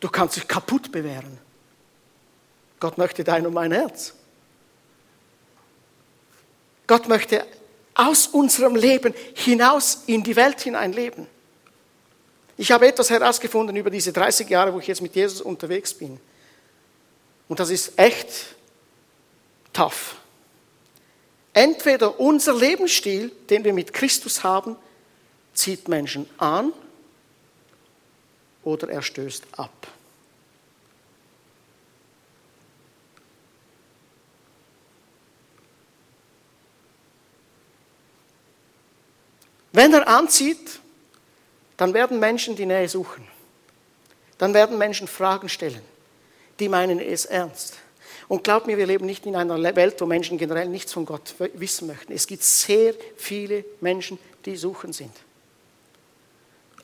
[0.00, 1.38] Du kannst dich kaputt bewähren.
[2.80, 4.14] Gott möchte dein und mein Herz.
[6.88, 7.46] Gott möchte
[7.94, 11.28] aus unserem Leben hinaus in die Welt hinein leben.
[12.60, 16.20] Ich habe etwas herausgefunden über diese 30 Jahre, wo ich jetzt mit Jesus unterwegs bin.
[17.48, 18.54] Und das ist echt
[19.72, 20.16] tough.
[21.54, 24.76] Entweder unser Lebensstil, den wir mit Christus haben,
[25.54, 26.74] zieht Menschen an
[28.62, 29.86] oder er stößt ab.
[39.72, 40.79] Wenn er anzieht,
[41.80, 43.26] dann werden Menschen die Nähe suchen.
[44.36, 45.80] Dann werden Menschen Fragen stellen.
[46.58, 47.78] Die meinen es ernst.
[48.28, 51.34] Und glaubt mir, wir leben nicht in einer Welt, wo Menschen generell nichts von Gott
[51.54, 52.12] wissen möchten.
[52.12, 55.12] Es gibt sehr viele Menschen, die suchen sind.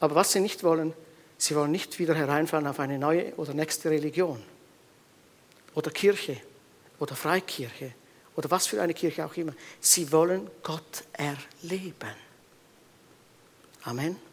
[0.00, 0.94] Aber was sie nicht wollen,
[1.38, 4.42] Sie wollen nicht wieder hereinfallen auf eine neue oder nächste Religion
[5.74, 6.38] oder Kirche
[6.98, 7.92] oder Freikirche
[8.36, 9.52] oder was für eine Kirche auch immer.
[9.78, 12.14] Sie wollen Gott erleben.
[13.82, 14.25] Amen.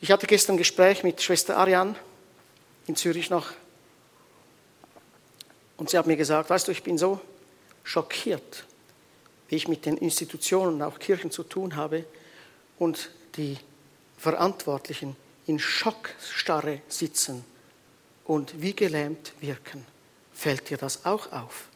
[0.00, 1.96] Ich hatte gestern ein Gespräch mit Schwester Ariane
[2.86, 3.52] in Zürich noch.
[5.76, 7.20] Und sie hat mir gesagt, weißt du, ich bin so
[7.84, 8.64] schockiert
[9.48, 12.04] wie ich mit den Institutionen auch Kirchen zu tun habe
[12.78, 13.56] und die
[14.16, 17.44] Verantwortlichen in Schockstarre sitzen
[18.24, 19.86] und wie gelähmt wirken.
[20.32, 21.68] Fällt dir das auch auf?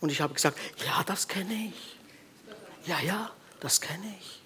[0.00, 1.96] Und ich habe gesagt, ja, das kenne ich.
[2.88, 4.41] Ja, ja, das kenne ich.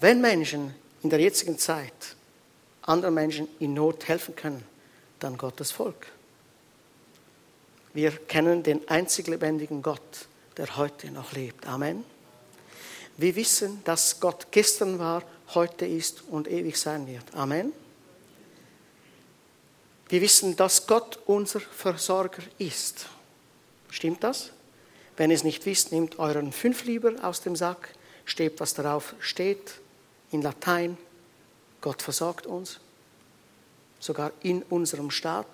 [0.00, 2.16] Wenn Menschen in der jetzigen Zeit
[2.82, 4.64] anderen Menschen in Not helfen können,
[5.18, 6.06] dann Gottes Volk.
[7.92, 10.00] Wir kennen den einzig lebendigen Gott,
[10.56, 11.66] der heute noch lebt.
[11.66, 12.04] Amen.
[13.18, 15.22] Wir wissen, dass Gott gestern war,
[15.54, 17.24] heute ist und ewig sein wird.
[17.34, 17.72] Amen.
[20.08, 23.06] Wir wissen, dass Gott unser Versorger ist.
[23.90, 24.50] Stimmt das?
[25.16, 27.90] Wenn ihr es nicht wisst, nehmt euren Fünflieber aus dem Sack,
[28.24, 29.74] steht, was darauf steht,
[30.30, 30.96] in Latein.
[31.80, 32.78] Gott versorgt uns,
[33.98, 35.46] sogar in unserem Staat.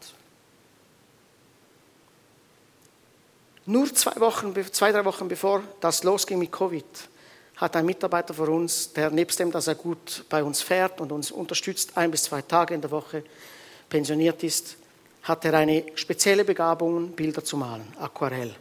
[3.64, 6.84] Nur zwei, Wochen, zwei, drei Wochen bevor das losging mit Covid,
[7.56, 11.10] hat ein Mitarbeiter von uns, der nebst dem, dass er gut bei uns fährt und
[11.10, 13.24] uns unterstützt, ein bis zwei Tage in der Woche
[13.88, 14.76] pensioniert ist,
[15.22, 18.54] hat er eine spezielle Begabung, Bilder zu malen, Aquarell.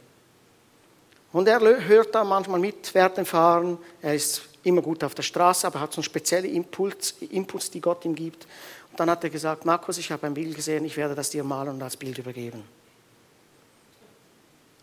[1.31, 3.77] Und er hört da manchmal mit während dem Fahren.
[4.01, 7.81] Er ist immer gut auf der Straße, aber hat so einen speziellen Impuls, Impuls, die
[7.81, 8.45] Gott ihm gibt.
[8.91, 11.43] Und dann hat er gesagt, Markus, ich habe ein Bild gesehen, ich werde das dir
[11.43, 12.63] malen und als Bild übergeben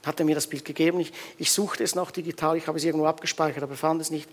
[0.04, 1.00] hat er mir das Bild gegeben.
[1.00, 4.28] Ich, ich suchte es noch digital, ich habe es irgendwo abgespeichert, aber fand es nicht.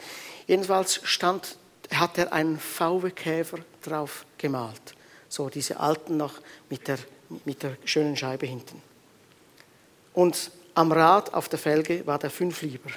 [0.48, 1.58] Jedenfalls stand
[1.94, 4.96] hat er einen VW-Käfer drauf gemalt.
[5.28, 6.36] So diese alten noch
[6.70, 7.00] mit der,
[7.46, 8.82] mit der schönen Scheibe hinten.
[10.14, 12.90] Und am Rad auf der Felge war der Fünflieber.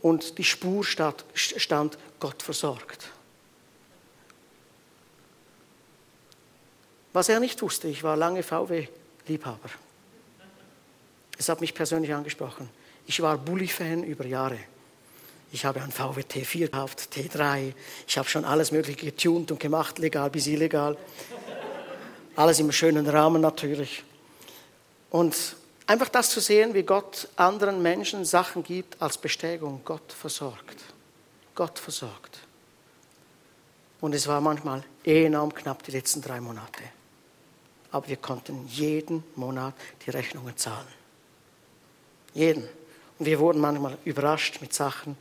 [0.00, 3.10] Und die Spur stand Gott versorgt.
[7.12, 9.70] Was er nicht wusste, ich war lange VW-Liebhaber.
[11.36, 12.68] Es hat mich persönlich angesprochen.
[13.06, 14.58] Ich war Bulli-Fan über Jahre.
[15.50, 17.72] Ich habe einen VW T4 gekauft, T3.
[18.06, 20.96] Ich habe schon alles Mögliche getunt und gemacht, legal bis illegal.
[22.36, 24.04] Alles im schönen Rahmen natürlich.
[25.10, 25.56] Und
[25.88, 29.80] einfach das zu sehen, wie Gott anderen Menschen Sachen gibt als Bestätigung.
[29.84, 30.84] Gott versorgt.
[31.56, 32.38] Gott versorgt.
[34.00, 36.84] Und es war manchmal enorm knapp die letzten drei Monate.
[37.90, 39.74] Aber wir konnten jeden Monat
[40.06, 40.86] die Rechnungen zahlen.
[42.34, 42.68] Jeden.
[43.18, 45.16] Und wir wurden manchmal überrascht mit Sachen,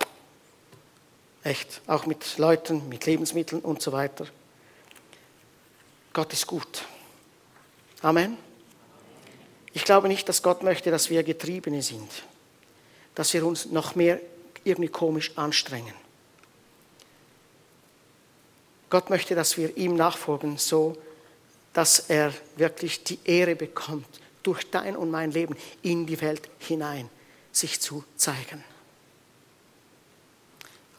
[1.48, 1.82] Echt.
[1.88, 4.28] Auch mit Leuten, mit Lebensmitteln und so weiter.
[6.12, 6.84] Gott ist gut.
[8.02, 8.38] Amen.
[9.78, 12.10] Ich glaube nicht, dass Gott möchte, dass wir Getriebene sind.
[13.14, 14.20] Dass wir uns noch mehr
[14.64, 15.94] irgendwie komisch anstrengen.
[18.90, 20.98] Gott möchte, dass wir ihm nachfolgen, so
[21.74, 24.08] dass er wirklich die Ehre bekommt,
[24.42, 27.08] durch dein und mein Leben in die Welt hinein
[27.52, 28.64] sich zu zeigen.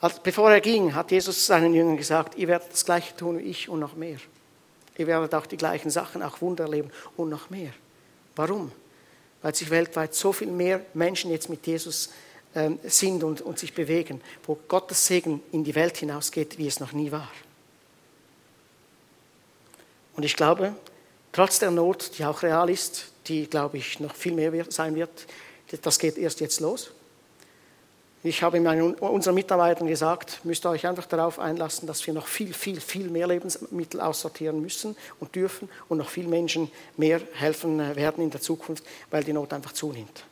[0.01, 3.43] Als, bevor er ging, hat Jesus seinen Jüngern gesagt, ihr werdet das Gleiche tun wie
[3.43, 4.19] ich und noch mehr.
[4.97, 7.73] Ihr werdet auch die gleichen Sachen, auch Wunder erleben und noch mehr.
[8.39, 8.71] Warum?
[9.43, 12.11] Weil sich weltweit so viel mehr Menschen jetzt mit Jesus
[12.55, 16.79] ähm, sind und, und sich bewegen, wo Gottes Segen in die Welt hinausgeht, wie es
[16.79, 17.29] noch nie war.
[20.15, 20.73] Und ich glaube,
[21.33, 25.27] trotz der Not, die auch real ist, die, glaube ich, noch viel mehr sein wird,
[25.83, 26.93] das geht erst jetzt los.
[28.25, 32.27] Ich habe meinen, unseren Mitarbeitern gesagt, müsst ihr euch einfach darauf einlassen, dass wir noch
[32.27, 37.79] viel, viel, viel mehr Lebensmittel aussortieren müssen und dürfen und noch viel Menschen mehr helfen
[37.79, 40.25] äh, werden in der Zukunft, weil die Not einfach zunimmt.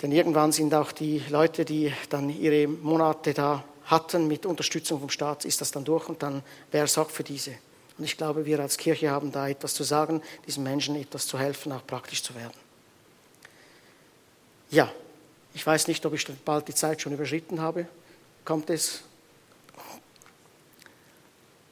[0.00, 5.10] Denn irgendwann sind auch die Leute, die dann ihre Monate da hatten mit Unterstützung vom
[5.10, 7.54] Staat, ist das dann durch und dann wer sorgt für diese.
[7.96, 11.36] Und ich glaube, wir als Kirche haben da etwas zu sagen, diesen Menschen etwas zu
[11.36, 12.54] helfen, auch praktisch zu werden.
[14.70, 14.92] Ja,
[15.54, 17.86] ich weiß nicht, ob ich bald die Zeit schon überschritten habe.
[18.44, 19.02] Kommt es?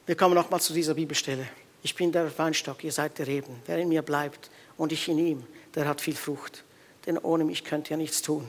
[0.05, 1.47] Wir kommen nochmal zu dieser Bibelstelle.
[1.83, 3.61] Ich bin der Weinstock, ihr seid die Reben.
[3.65, 6.63] Wer in mir bleibt und ich in ihm, der hat viel Frucht.
[7.05, 8.47] Denn ohne mich könnt ihr nichts tun.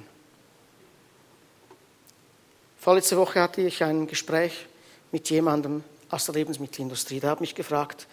[2.81, 4.67] Vorletzte Woche hatte ich ein Gespräch
[5.13, 7.21] mit jemandem aus der Lebensmittelindustrie.
[7.21, 8.07] Der hat mich gefragt,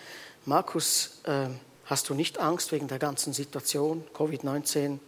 [0.45, 1.47] Markus, äh,
[1.85, 4.99] hast du nicht Angst wegen der ganzen Situation, Covid-19?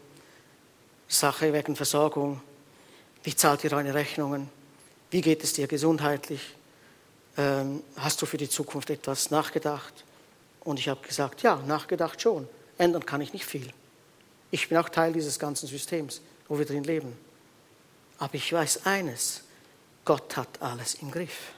[1.07, 2.41] Sache wegen Versorgung.
[3.23, 4.49] Wie zahlt ihr eure Rechnungen?
[5.09, 6.55] Wie geht es dir gesundheitlich?
[7.37, 9.93] Ähm, hast du für die Zukunft etwas nachgedacht?
[10.61, 12.47] Und ich habe gesagt, ja, nachgedacht schon.
[12.77, 13.71] Ändern kann ich nicht viel.
[14.51, 17.17] Ich bin auch Teil dieses ganzen Systems, wo wir drin leben.
[18.17, 19.43] Aber ich weiß eines,
[20.03, 21.53] Gott hat alles im Griff.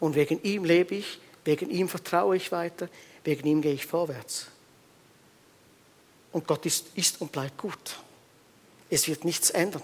[0.00, 2.88] Und wegen ihm lebe ich, wegen ihm vertraue ich weiter,
[3.24, 4.46] wegen ihm gehe ich vorwärts.
[6.32, 7.96] Und Gott ist, ist und bleibt gut.
[8.90, 9.82] Es wird nichts ändern.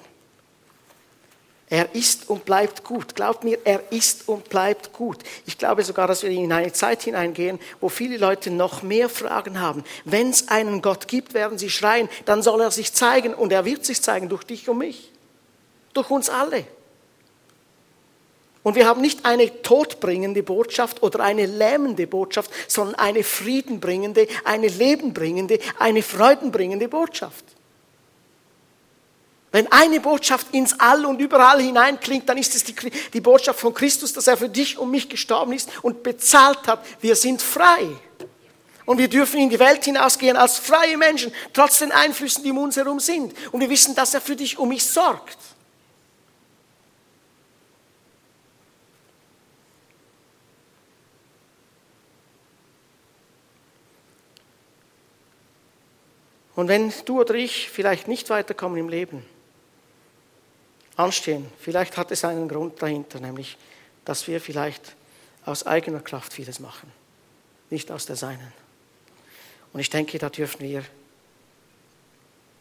[1.70, 3.14] Er ist und bleibt gut.
[3.14, 5.18] Glaubt mir, er ist und bleibt gut.
[5.44, 9.60] Ich glaube sogar, dass wir in eine Zeit hineingehen, wo viele Leute noch mehr Fragen
[9.60, 9.84] haben.
[10.06, 13.66] Wenn es einen Gott gibt, werden sie schreien, dann soll er sich zeigen und er
[13.66, 15.12] wird sich zeigen durch dich und mich.
[15.92, 16.64] Durch uns alle.
[18.68, 24.68] Und wir haben nicht eine todbringende Botschaft oder eine lähmende Botschaft, sondern eine friedenbringende, eine
[24.68, 27.46] lebenbringende, eine freudenbringende Botschaft.
[29.52, 32.74] Wenn eine Botschaft ins All und überall hineinklingt, dann ist es die,
[33.14, 36.84] die Botschaft von Christus, dass er für dich und mich gestorben ist und bezahlt hat.
[37.00, 37.86] Wir sind frei.
[38.84, 42.58] Und wir dürfen in die Welt hinausgehen als freie Menschen, trotz den Einflüssen, die um
[42.58, 43.32] uns herum sind.
[43.50, 45.38] Und wir wissen, dass er für dich und mich sorgt.
[56.58, 59.24] Und wenn du oder ich vielleicht nicht weiterkommen im Leben,
[60.96, 63.56] anstehen, vielleicht hat es einen Grund dahinter, nämlich,
[64.04, 64.96] dass wir vielleicht
[65.44, 66.90] aus eigener Kraft vieles machen,
[67.70, 68.52] nicht aus der seinen.
[69.72, 70.84] Und ich denke, da dürfen wir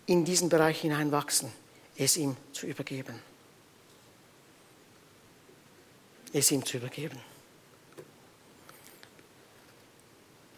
[0.06, 1.52] in diesen Bereich hineinwachsen,
[1.98, 3.20] es ihm zu übergeben.
[6.34, 7.20] Es ihm zu übergeben.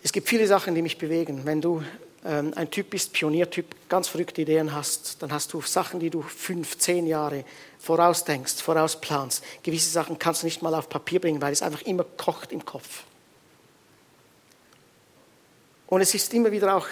[0.03, 1.45] Es gibt viele Sachen, die mich bewegen.
[1.45, 1.81] Wenn du
[2.29, 6.77] ein Typ bist, Pioniertyp, ganz verrückte Ideen hast, dann hast du Sachen, die du fünf,
[6.77, 7.43] zehn Jahre
[7.79, 9.43] vorausdenkst, vorausplanst.
[9.63, 12.63] Gewisse Sachen kannst du nicht mal auf Papier bringen, weil es einfach immer kocht im
[12.63, 13.03] Kopf.
[15.87, 16.87] Und es ist immer wieder auch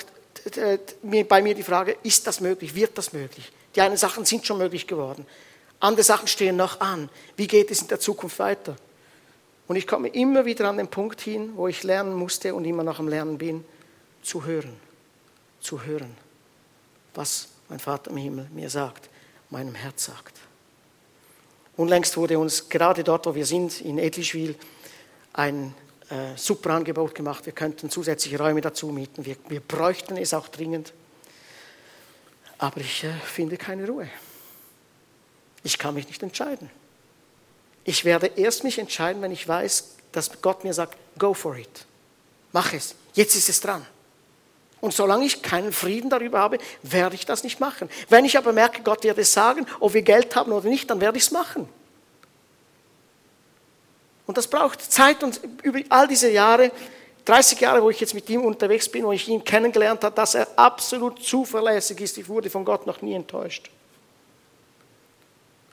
[1.03, 3.51] bei mir die Frage, ist das möglich, wird das möglich?
[3.75, 5.25] Die einen Sachen sind schon möglich geworden,
[5.79, 7.09] andere Sachen stehen noch an.
[7.35, 8.75] Wie geht es in der Zukunft weiter?
[9.67, 12.83] Und ich komme immer wieder an den Punkt hin, wo ich lernen musste und immer
[12.83, 13.63] noch am Lernen bin,
[14.23, 14.86] zu hören
[15.67, 16.15] zu hören,
[17.13, 19.09] was mein Vater im Himmel mir sagt,
[19.49, 20.37] meinem Herz sagt.
[21.75, 24.55] Unlängst wurde uns gerade dort, wo wir sind, in Edlischwil,
[25.33, 25.75] ein
[26.09, 27.45] äh, super Angebot gemacht.
[27.45, 29.25] Wir könnten zusätzliche Räume dazu mieten.
[29.25, 30.93] Wir, wir bräuchten es auch dringend.
[32.57, 34.09] Aber ich äh, finde keine Ruhe.
[35.63, 36.69] Ich kann mich nicht entscheiden.
[37.83, 41.85] Ich werde erst mich entscheiden, wenn ich weiß, dass Gott mir sagt, go for it.
[42.53, 42.95] Mach es.
[43.13, 43.85] Jetzt ist es dran.
[44.79, 47.89] Und solange ich keinen Frieden darüber habe, werde ich das nicht machen.
[48.09, 51.01] Wenn ich aber merke, Gott wird es sagen, ob wir Geld haben oder nicht, dann
[51.01, 51.67] werde ich es machen.
[54.27, 56.71] Und das braucht Zeit und über all diese Jahre,
[57.25, 60.35] 30 Jahre, wo ich jetzt mit ihm unterwegs bin, wo ich ihn kennengelernt habe, dass
[60.35, 62.17] er absolut zuverlässig ist.
[62.17, 63.69] Ich wurde von Gott noch nie enttäuscht.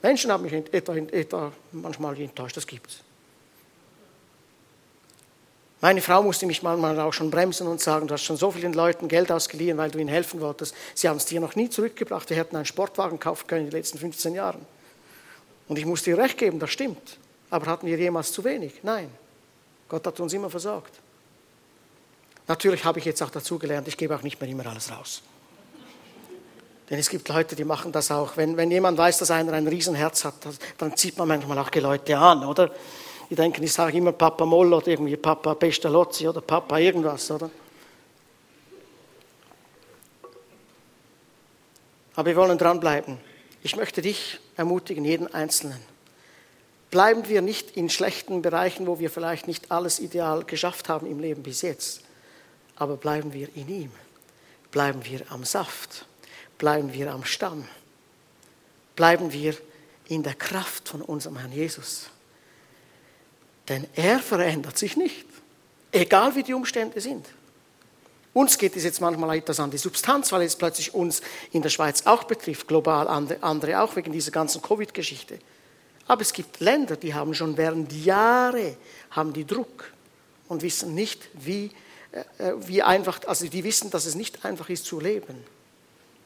[0.01, 3.04] Menschen haben mich etwa, etwa manchmal enttäuscht, das gibt es.
[5.85, 8.73] Meine Frau musste mich manchmal auch schon bremsen und sagen, du hast schon so vielen
[8.73, 10.73] Leuten Geld ausgeliehen, weil du ihnen helfen wolltest.
[10.95, 12.27] Sie haben es dir noch nie zurückgebracht.
[12.31, 14.65] Wir hätten einen Sportwagen kaufen können in den letzten 15 Jahren.
[15.67, 17.19] Und ich musste ihr recht geben, das stimmt.
[17.51, 18.79] Aber hatten wir jemals zu wenig?
[18.81, 19.11] Nein.
[19.87, 20.91] Gott hat uns immer versorgt.
[22.47, 25.21] Natürlich habe ich jetzt auch dazu gelernt, ich gebe auch nicht mehr immer alles raus.
[26.89, 28.37] Denn es gibt Leute, die machen das auch.
[28.37, 30.33] Wenn, wenn jemand weiß, dass einer ein Riesenherz hat,
[30.79, 32.71] dann zieht man manchmal auch die Leute an, oder?
[33.29, 37.49] Die denken, ich sage immer Papa Moll oder irgendwie Papa Pestalozzi oder Papa irgendwas, oder?
[42.15, 43.17] Aber wir wollen dranbleiben.
[43.61, 45.79] Ich möchte dich ermutigen, jeden Einzelnen.
[46.91, 51.19] Bleiben wir nicht in schlechten Bereichen, wo wir vielleicht nicht alles ideal geschafft haben im
[51.19, 52.01] Leben bis jetzt.
[52.75, 53.91] Aber bleiben wir in ihm.
[54.71, 56.05] Bleiben wir am Saft.
[56.57, 57.67] Bleiben wir am Stamm.
[58.95, 59.55] Bleiben wir
[60.07, 62.09] in der Kraft von unserem Herrn Jesus.
[63.67, 65.25] Denn er verändert sich nicht,
[65.91, 67.25] egal wie die Umstände sind.
[68.33, 71.69] Uns geht es jetzt manchmal etwas an die Substanz, weil es plötzlich uns in der
[71.69, 75.39] Schweiz auch betrifft, global andere auch wegen dieser ganzen Covid-Geschichte.
[76.05, 78.75] Aber es gibt Länder, die haben schon während Jahre
[79.11, 79.91] haben die Druck
[80.49, 81.71] und wissen nicht, wie,
[82.11, 85.54] äh, wie einfach, also die wissen, dass es nicht einfach ist zu leben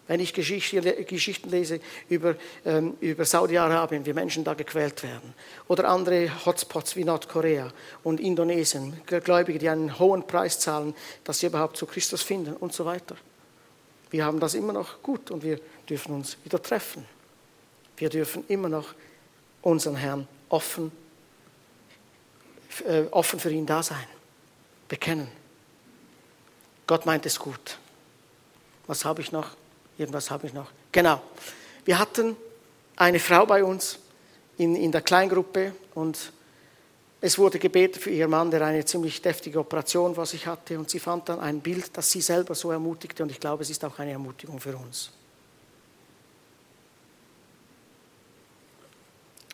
[0.09, 1.79] wenn ich Geschichten lese
[2.09, 2.35] über,
[2.65, 5.35] ähm, über Saudi-Arabien, wie Menschen da gequält werden.
[5.67, 7.71] Oder andere Hotspots wie Nordkorea
[8.03, 12.73] und Indonesien, Gläubige, die einen hohen Preis zahlen, dass sie überhaupt zu Christus finden und
[12.73, 13.17] so weiter.
[14.09, 17.05] Wir haben das immer noch gut und wir dürfen uns wieder treffen.
[17.95, 18.95] Wir dürfen immer noch
[19.61, 20.91] unseren Herrn offen,
[22.83, 24.07] äh, offen für ihn da sein,
[24.87, 25.27] bekennen.
[26.87, 27.77] Gott meint es gut.
[28.87, 29.55] Was habe ich noch?
[29.99, 30.71] Irgendwas habe ich noch.
[30.91, 31.21] Genau.
[31.83, 32.37] Wir hatten
[32.95, 33.99] eine Frau bei uns
[34.57, 36.31] in, in der Kleingruppe und
[37.21, 40.79] es wurde gebetet für ihren Mann, der eine ziemlich deftige Operation vor sich hatte.
[40.79, 43.23] Und sie fand dann ein Bild, das sie selber so ermutigte.
[43.23, 45.11] Und ich glaube, es ist auch eine Ermutigung für uns.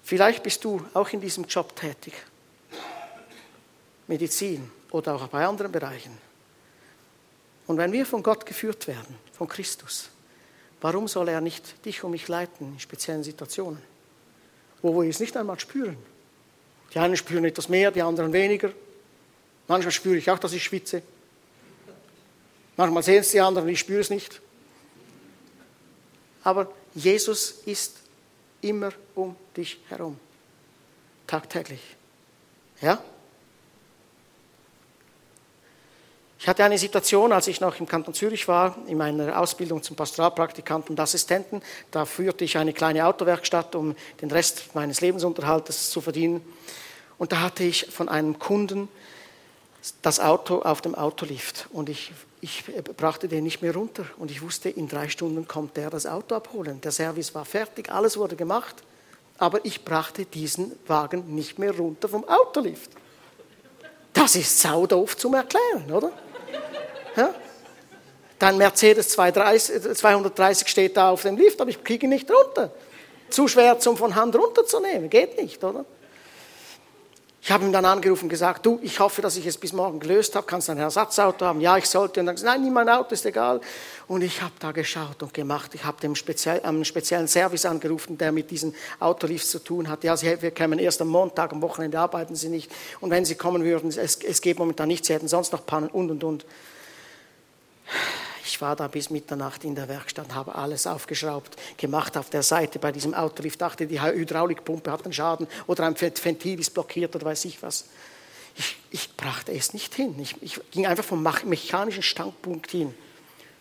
[0.04, 2.14] Vielleicht bist du auch in diesem Job tätig.
[4.06, 6.16] Medizin oder auch bei anderen Bereichen.
[7.66, 10.12] Und wenn wir von Gott geführt werden, von Christus,
[10.86, 13.81] Warum soll er nicht dich und mich leiten in speziellen Situationen,
[14.83, 15.97] wo wir es nicht einmal spüren?
[16.93, 18.71] Die einen spüren etwas mehr, die anderen weniger.
[19.67, 21.01] Manchmal spüre ich auch, dass ich schwitze.
[22.77, 24.39] Manchmal sehen es die anderen ich spüre es nicht.
[26.43, 27.95] Aber Jesus ist
[28.61, 30.19] immer um dich herum.
[31.25, 31.81] Tagtäglich.
[32.79, 33.03] Ja?
[36.46, 39.96] Ich hatte eine Situation, als ich noch im Kanton Zürich war, in meiner Ausbildung zum
[39.96, 41.64] Pastoralpraktikanten und Assistenten.
[41.89, 46.41] Da führte ich eine kleine Autowerkstatt, um den Rest meines Lebensunterhaltes zu verdienen.
[47.18, 48.89] Und da hatte ich von einem Kunden
[50.04, 52.64] das Auto auf dem Autolift und ich, ich
[52.96, 54.06] brachte den nicht mehr runter.
[54.20, 56.80] Und ich wusste, in drei Stunden kommt der das Auto abholen.
[56.80, 58.76] Der Service war fertig, alles wurde gemacht,
[59.39, 62.91] aber ich brachte diesen Wagen nicht mehr runter vom Autolift.
[64.14, 66.12] Das ist sau doof zum Erklären, oder?
[67.16, 67.34] Ja?
[68.39, 72.72] Dein Mercedes 230 steht da auf dem Lift, aber ich kriege ihn nicht runter.
[73.30, 75.09] Zu schwer, zum von Hand runterzunehmen.
[75.09, 75.86] Geht nicht, oder?
[77.45, 79.99] Ich habe ihm dann angerufen und gesagt, du, ich hoffe, dass ich es bis morgen
[79.99, 80.47] gelöst habe.
[80.47, 81.61] Kannst du ein Ersatzauto haben?
[81.61, 82.20] Ja, ich sollte.
[82.20, 83.61] Und dann gesagt, nein, nimm mein Auto, ist egal.
[84.07, 85.76] Und ich habe da geschaut und gemacht.
[85.76, 90.03] Ich habe speziell, einen speziellen Service angerufen, der mit diesen Autolifts zu tun hat.
[90.03, 92.72] Ja, sie, wir kämen erst am Montag, am Wochenende arbeiten sie nicht.
[92.99, 95.89] Und wenn sie kommen würden, es, es geht momentan nichts, sie hätten sonst noch Pannen
[95.89, 96.45] und, und, und.
[98.45, 102.79] Ich war da bis Mitternacht in der Werkstatt, habe alles aufgeschraubt, gemacht auf der Seite
[102.79, 107.25] bei diesem Autolift, dachte, die Hydraulikpumpe hat einen Schaden oder ein Ventil ist blockiert oder
[107.25, 107.86] weiß ich was.
[108.55, 110.15] Ich, ich brachte es nicht hin.
[110.19, 112.93] Ich, ich, ging einfach vom mechanischen Standpunkt hin.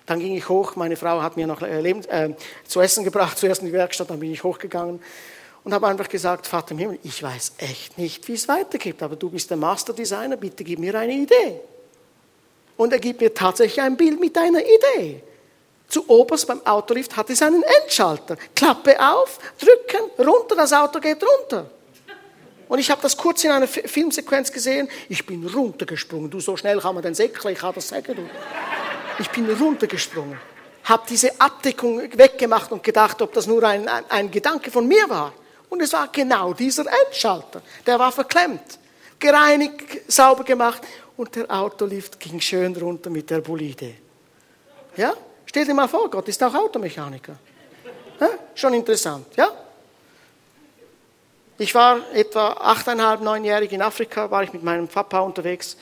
[0.06, 2.34] Dann ging ich hoch, meine Frau hat mir noch äh, Leben, äh,
[2.66, 5.00] zu essen gebracht, zuerst in die Werkstatt, dann bin ich hochgegangen
[5.64, 9.16] und habe einfach gesagt, Vater im Himmel, ich weiß echt nicht, wie es weitergeht, aber
[9.16, 11.60] du bist der Masterdesigner, bitte gib mir eine Idee.
[12.76, 15.22] Und er gibt mir tatsächlich ein Bild mit einer Idee.
[15.88, 18.36] Zu oberst beim Autolift hat es einen Endschalter.
[18.54, 21.70] Klappe auf, drücken, runter, das Auto geht runter.
[22.68, 24.88] Und ich habe das kurz in einer Filmsequenz gesehen.
[25.08, 26.30] Ich bin runtergesprungen.
[26.30, 28.16] Du, so schnell kann man den Säckchen, ich habe das sagen.
[28.16, 28.22] Du.
[29.18, 30.38] Ich bin runtergesprungen.
[30.84, 35.08] Habe diese Abdeckung weggemacht und gedacht, ob das nur ein, ein, ein Gedanke von mir
[35.08, 35.32] war.
[35.68, 37.62] Und es war genau dieser Endschalter.
[37.86, 38.78] Der war verklemmt.
[39.18, 40.82] Gereinigt, sauber gemacht
[41.16, 43.94] und der Autolift ging schön runter mit der Bolide.
[44.96, 45.14] Ja?
[45.46, 47.36] Stell dir mal vor, Gott ist auch Automechaniker.
[48.20, 48.28] Ja?
[48.54, 49.48] Schon interessant, ja?
[51.56, 55.76] Ich war etwa achteinhalb, neunjährig in Afrika, war ich mit meinem Papa unterwegs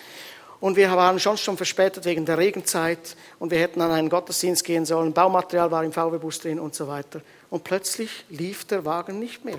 [0.60, 4.64] und wir waren schon schon verspätet wegen der Regenzeit und wir hätten an einen Gottesdienst
[4.64, 5.14] gehen sollen.
[5.14, 7.22] Baumaterial war im VW-Bus drin und so weiter.
[7.48, 9.58] Und plötzlich lief der Wagen nicht mehr.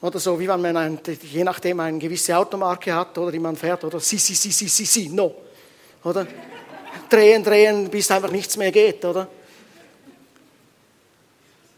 [0.00, 3.56] Oder so, wie wenn man ein, je nachdem eine gewisse Automarke hat oder die man
[3.56, 5.34] fährt, oder si, si, si, si, si, si, no.
[6.04, 6.26] Oder?
[7.08, 9.26] Drehen, drehen, bis einfach nichts mehr geht, oder?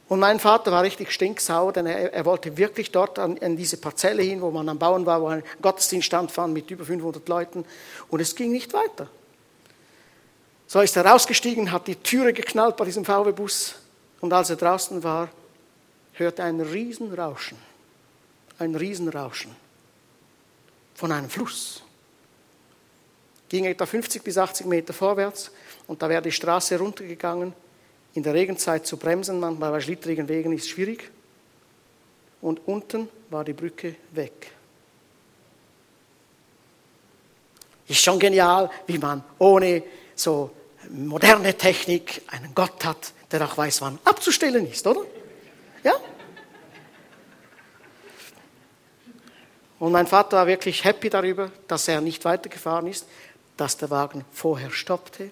[0.09, 3.79] Und mein Vater war richtig stinksauer, denn er, er wollte wirklich dort an, an, diese
[3.79, 7.65] Parzelle hin, wo man am Bauen war, wo ein Gottesdienst stattfand mit über 500 Leuten.
[8.09, 9.09] Und es ging nicht weiter.
[10.67, 13.77] So ist er rausgestiegen, hat die Türe geknallt bei diesem VW-Bus.
[14.21, 15.29] Und als er draußen war,
[16.15, 17.70] hörte er ein Riesenrauschen
[18.61, 19.55] ein Riesenrauschen
[20.95, 21.83] von einem Fluss.
[23.49, 25.51] Ging etwa 50 bis 80 Meter vorwärts
[25.87, 27.53] und da wäre die Straße runtergegangen.
[28.15, 31.11] In der Regenzeit zu bremsen, manchmal bei schlittrigen Wegen ist schwierig.
[32.41, 34.53] Und unten war die Brücke weg.
[37.87, 39.83] Ist schon genial, wie man ohne
[40.15, 40.51] so
[40.91, 45.03] moderne Technik einen Gott hat, der auch weiß, wann abzustellen ist, oder?
[45.83, 45.95] Ja?
[49.81, 53.07] Und mein Vater war wirklich happy darüber, dass er nicht weitergefahren ist,
[53.57, 55.31] dass der Wagen vorher stoppte.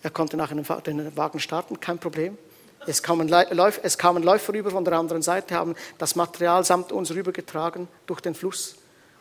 [0.00, 2.38] Er konnte nachher den Wagen starten, kein Problem.
[2.86, 6.92] Es kamen, Läufer, es kamen Läufer rüber von der anderen Seite, haben das Material samt
[6.92, 8.76] uns rübergetragen durch den Fluss.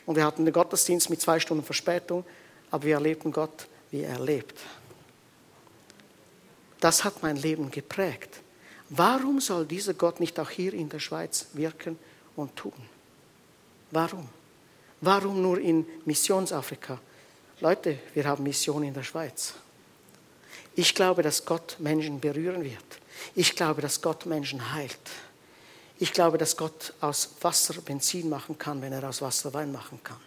[0.06, 2.24] Und wir hatten den Gottesdienst mit zwei Stunden Verspätung,
[2.70, 4.60] aber wir erlebten Gott, wie er lebt.
[6.80, 8.42] Das hat mein Leben geprägt.
[8.90, 11.98] Warum soll dieser Gott nicht auch hier in der Schweiz wirken?
[12.36, 12.74] Und tun.
[13.92, 14.28] Warum?
[15.02, 17.00] Warum nur in Missionsafrika?
[17.60, 19.54] Leute, wir haben Mission in der Schweiz.
[20.76, 22.84] Ich glaube, dass Gott Menschen berühren wird.
[23.36, 25.00] Ich glaube, dass Gott Menschen heilt.
[26.00, 30.00] Ich glaube, dass Gott aus Wasser Benzin machen kann, wenn er aus Wasser Wein machen
[30.04, 30.20] kann.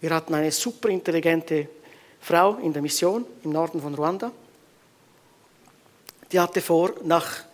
[0.00, 1.68] Wir hatten eine super intelligente
[2.20, 4.30] Frau in der Mission im Norden von Ruanda.
[6.30, 7.44] Die hatte vor, nach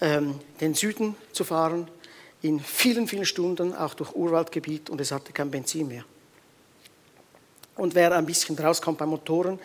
[0.00, 1.88] ähm, den Süden zu fahren,
[2.42, 6.04] in vielen, vielen Stunden, auch durch Urwaldgebiet, und es hatte kein Benzin mehr.
[7.74, 9.58] Und wer ein bisschen rauskommt bei Motoren,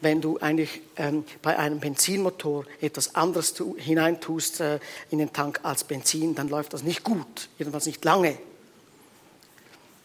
[0.00, 5.60] wenn du eigentlich ähm, bei einem Benzinmotor etwas anderes tu, hineintust äh, in den Tank
[5.62, 8.38] als Benzin, dann läuft das nicht gut, jedenfalls nicht lange.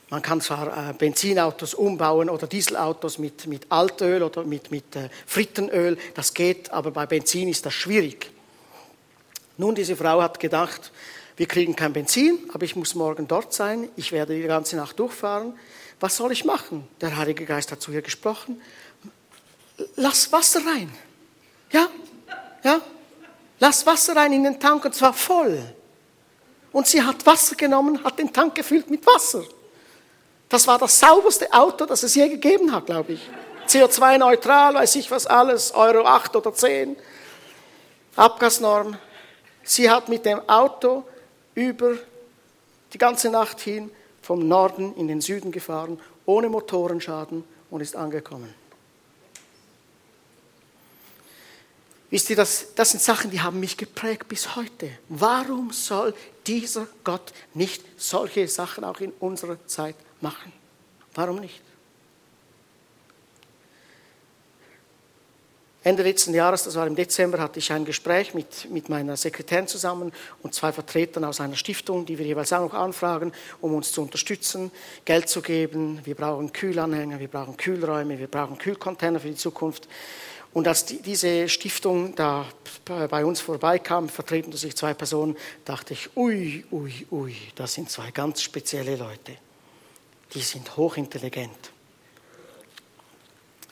[0.10, 5.10] Man kann zwar äh, Benzinautos umbauen oder Dieselautos mit, mit Altöl oder mit, mit äh,
[5.26, 8.32] Frittenöl, das geht, aber bei Benzin ist das schwierig.
[9.58, 10.92] Nun, diese Frau hat gedacht,
[11.38, 15.00] wir kriegen kein Benzin, aber ich muss morgen dort sein, ich werde die ganze Nacht
[15.00, 15.58] durchfahren.
[16.00, 16.88] Was soll ich machen?
[17.02, 18.62] Der Heilige Geist hat zu ihr gesprochen.
[19.96, 20.92] Lass Wasser rein.
[21.72, 21.88] Ja?
[22.64, 22.82] Ja?
[23.60, 25.64] Lass Wasser rein in den Tank und zwar voll.
[26.72, 29.44] Und sie hat Wasser genommen, hat den Tank gefüllt mit Wasser.
[30.50, 33.30] Das war das sauberste Auto, das es je gegeben hat, glaube ich.
[33.68, 36.96] CO2-neutral, weiß ich was alles, Euro 8 oder 10.
[38.16, 38.98] Abgasnorm,
[39.66, 41.04] Sie hat mit dem Auto
[41.56, 41.98] über
[42.94, 43.92] die ganze Nacht hin
[44.22, 48.54] vom Norden in den Süden gefahren, ohne Motorenschaden und ist angekommen.
[52.12, 54.90] Wisst ihr, das, das sind Sachen, die haben mich geprägt bis heute.
[55.10, 56.14] Warum soll
[56.46, 60.54] dieser Gott nicht solche Sachen auch in unserer Zeit machen?
[61.16, 61.60] Warum nicht?
[65.86, 69.68] Ende letzten Jahres, das war im Dezember, hatte ich ein Gespräch mit, mit meiner Sekretärin
[69.68, 70.12] zusammen
[70.42, 73.32] und zwei Vertretern aus einer Stiftung, die wir jeweils auch noch anfragen,
[73.62, 74.72] um uns zu unterstützen,
[75.06, 76.00] Geld zu geben.
[76.04, 79.88] Wir brauchen Kühlanhänger, wir brauchen Kühlräume, wir brauchen Kühlcontainer für die Zukunft.
[80.54, 82.48] Und als die, diese Stiftung da
[82.84, 88.10] bei uns vorbeikam, vertreten sich zwei Personen, dachte ich, ui, ui, ui, das sind zwei
[88.10, 89.38] ganz spezielle Leute.
[90.34, 91.75] Die sind hochintelligent.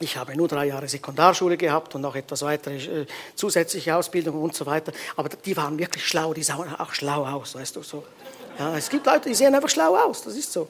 [0.04, 4.54] Ich habe nur drei Jahre Sekundarschule gehabt und noch etwas weitere äh, zusätzliche Ausbildung und
[4.54, 4.92] so weiter.
[5.16, 8.04] Aber die waren wirklich schlau, die sahen auch schlau aus, weißt du so.
[8.60, 10.68] Ja, es gibt Leute, die sehen einfach schlau aus, das ist so.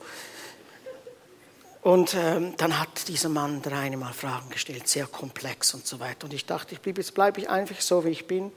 [1.82, 6.26] Und ähm, dann hat dieser Mann drei Mal Fragen gestellt, sehr komplex und so weiter.
[6.26, 8.52] Und ich dachte, ich bleib, jetzt bleibe ich einfach so, wie ich bin.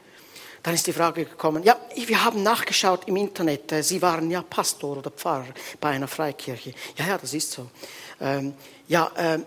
[0.62, 4.42] Dann ist die Frage gekommen, ja, wir haben nachgeschaut im Internet, äh, Sie waren ja
[4.42, 5.46] Pastor oder Pfarrer
[5.80, 6.74] bei einer Freikirche.
[6.96, 7.68] Ja, ja, das ist so.
[8.20, 8.54] Ähm,
[8.88, 9.44] ja, ähm,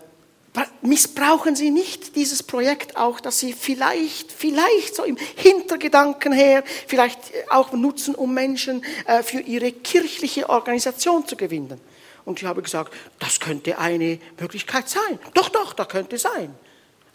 [0.82, 7.18] missbrauchen Sie nicht dieses Projekt auch, dass Sie vielleicht, vielleicht so im Hintergedanken her, vielleicht
[7.50, 11.80] auch nutzen, um Menschen äh, für Ihre kirchliche Organisation zu gewinnen.
[12.24, 15.18] Und ich habe gesagt, das könnte eine Möglichkeit sein.
[15.34, 16.54] Doch, doch, da könnte sein.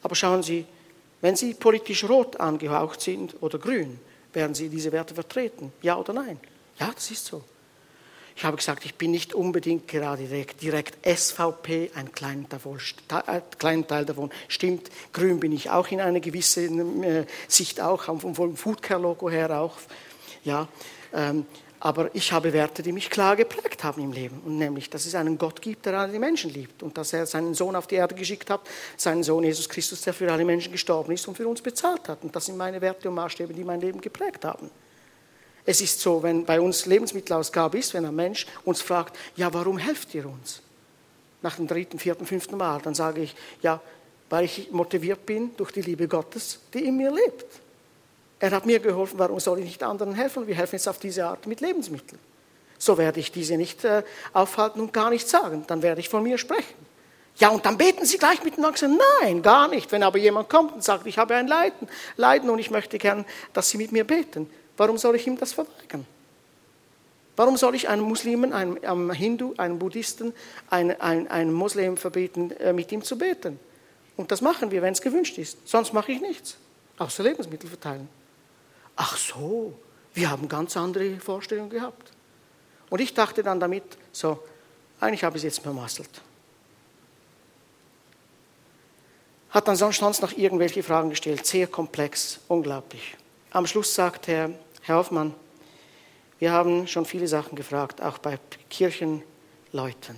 [0.02, 0.66] Aber schauen Sie,
[1.22, 4.00] wenn Sie politisch rot angehaucht sind oder grün,
[4.34, 5.72] werden Sie diese Werte vertreten?
[5.82, 6.40] Ja oder nein?
[6.80, 7.44] Ja, das ist so.
[8.38, 12.80] Ich habe gesagt, ich bin nicht unbedingt gerade direkt, direkt SVP, ein kleiner, davon,
[13.26, 14.90] ein kleiner, Teil davon stimmt.
[15.14, 19.78] Grün bin ich auch in einer gewissen äh, Sicht auch, vom, vom Foodcare-Logo her auch.
[20.44, 20.68] Ja,
[21.14, 21.46] ähm,
[21.80, 24.42] aber ich habe Werte, die mich klar geprägt haben im Leben.
[24.44, 26.84] Und nämlich, dass es einen Gott gibt, der alle Menschen liebt.
[26.84, 28.62] Und dass er seinen Sohn auf die Erde geschickt hat,
[28.98, 32.24] seinen Sohn Jesus Christus, der für alle Menschen gestorben ist und für uns bezahlt hat.
[32.24, 34.72] Und das sind meine Werte und Maßstäbe, die mein Leben geprägt haben.
[35.66, 39.78] Es ist so, wenn bei uns Lebensmittelausgabe ist, wenn ein Mensch uns fragt, ja, warum
[39.78, 40.62] helft ihr uns?
[41.42, 43.82] Nach dem dritten, vierten, fünften Mal, dann sage ich, ja,
[44.30, 47.46] weil ich motiviert bin durch die Liebe Gottes, die in mir lebt.
[48.40, 50.46] Er hat mir geholfen, warum soll ich nicht anderen helfen?
[50.46, 52.20] Wir helfen jetzt auf diese Art mit Lebensmitteln.
[52.78, 54.04] So werde ich diese nicht äh,
[54.34, 55.64] aufhalten und gar nicht sagen.
[55.68, 56.86] Dann werde ich von mir sprechen.
[57.38, 58.88] Ja, und dann beten Sie gleich miteinander.
[59.22, 59.92] Nein, gar nicht.
[59.92, 61.88] Wenn aber jemand kommt und sagt, ich habe ein Leiden,
[62.18, 65.54] Leiden und ich möchte gern, dass Sie mit mir beten, Warum soll ich ihm das
[65.54, 66.06] verweigern?
[67.36, 70.34] Warum soll ich einem Muslimen, einem, einem Hindu, einem Buddhisten,
[70.70, 73.60] einem, einem, einem Muslim verbieten, äh, mit ihm zu beten?
[74.16, 75.58] Und das machen wir, wenn es gewünscht ist.
[75.68, 76.58] Sonst mache ich nichts,
[76.98, 78.08] außer Lebensmittel verteilen.
[78.96, 79.74] Ach so,
[80.14, 82.12] wir haben ganz andere Vorstellungen gehabt.
[82.90, 84.42] Und ich dachte dann damit, so,
[85.02, 86.10] eigentlich habe ich es jetzt vermasselt.
[89.50, 93.16] Hat dann sonst noch irgendwelche Fragen gestellt, sehr komplex, unglaublich.
[93.52, 94.52] Am Schluss sagt er,
[94.86, 95.34] Herr Hoffmann,
[96.38, 98.38] wir haben schon viele Sachen gefragt, auch bei
[98.70, 100.16] Kirchenleuten.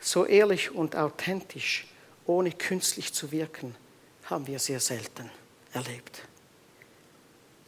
[0.00, 1.86] So ehrlich und authentisch,
[2.26, 3.76] ohne künstlich zu wirken,
[4.24, 5.30] haben wir sehr selten
[5.72, 6.22] erlebt.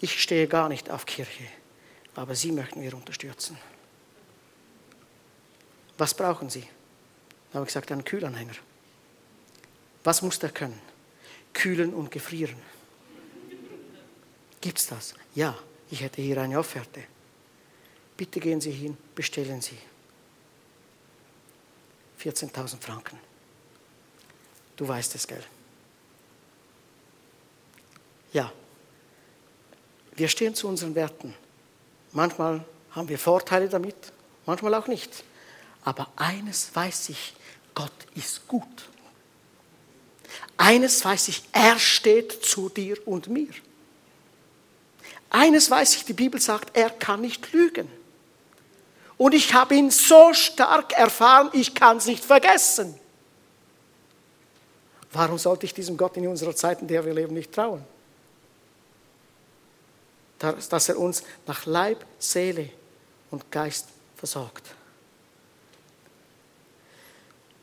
[0.01, 1.45] Ich stehe gar nicht auf Kirche,
[2.16, 3.57] aber Sie möchten wir unterstützen.
[5.99, 6.66] Was brauchen Sie?
[7.53, 8.57] Da habe ich gesagt, einen Kühlanhänger.
[10.03, 10.81] Was muss der können?
[11.53, 12.72] Kühlen und gefrieren.
[14.63, 15.15] Gibt es das?
[15.35, 15.59] Ja,
[15.91, 17.03] ich hätte hier eine Offerte.
[18.17, 19.77] Bitte gehen Sie hin, bestellen Sie.
[22.23, 23.19] 14.000 Franken.
[24.77, 25.43] Du weißt es, gell?
[28.33, 28.53] Ja,
[30.15, 31.35] wir stehen zu unseren Werten.
[32.13, 33.97] Manchmal haben wir Vorteile damit,
[34.47, 35.25] manchmal auch nicht.
[35.85, 37.35] Aber eines weiß ich,
[37.75, 38.89] Gott ist gut.
[40.57, 43.49] Eines weiß ich, er steht zu dir und mir.
[45.35, 47.91] Eines weiß ich, die Bibel sagt, er kann nicht lügen.
[49.16, 52.95] Und ich habe ihn so stark erfahren, ich kann es nicht vergessen.
[55.11, 57.83] Warum sollte ich diesem Gott in unserer Zeit, in der wir leben, nicht trauen?
[60.39, 62.68] Dass er uns nach Leib, Seele
[63.30, 64.74] und Geist versorgt.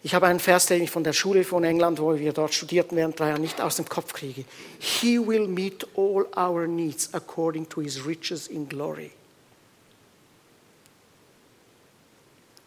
[0.02, 2.96] Ich habe einen Vers, den ich von der Schule von England, wo wir dort studierten
[2.96, 4.46] während drei Jahren, nicht aus dem Kopf kriege.
[4.80, 9.12] He will meet all our needs according to his riches in glory.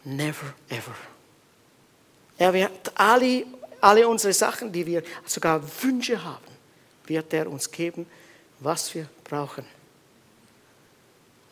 [0.03, 0.95] Never ever.
[2.37, 3.45] Er wird alle,
[3.81, 6.45] alle unsere Sachen, die wir sogar Wünsche haben,
[7.05, 8.05] wird er uns geben,
[8.59, 9.65] was wir brauchen.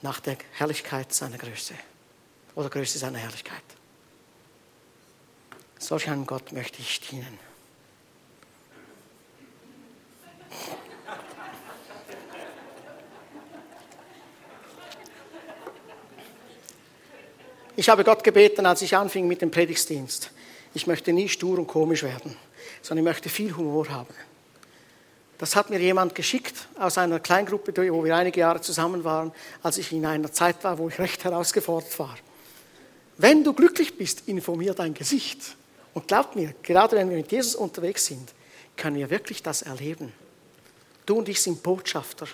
[0.02, 1.74] Nach der Herrlichkeit seiner Größe.
[2.56, 3.64] Oder Größe seiner Herrlichkeit.
[5.82, 7.40] Solch einem Gott möchte ich dienen.
[17.76, 20.30] Ich habe Gott gebeten, als ich anfing mit dem Predigtdienst.
[20.76, 22.38] Ich möchte nie stur und komisch werden,
[22.84, 24.14] sondern ich möchte viel Humor haben.
[25.40, 29.32] Das hat mir jemand geschickt aus einer Kleingruppe, wo wir einige Jahre zusammen waren,
[29.64, 32.16] als ich in einer Zeit war, wo ich recht herausgefordert war.
[33.18, 35.56] Wenn du glücklich bist, informier dein Gesicht.
[35.94, 38.34] Und glaub mir, gerade wenn wir mit Jesus unterwegs sind,
[38.78, 40.14] können wir wirklich das erleben.
[41.06, 42.28] Du und ich sind Botschafter.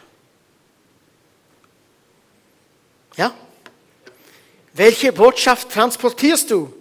[3.16, 3.34] Ja?
[4.74, 6.72] Welche Botschaft transportierst du?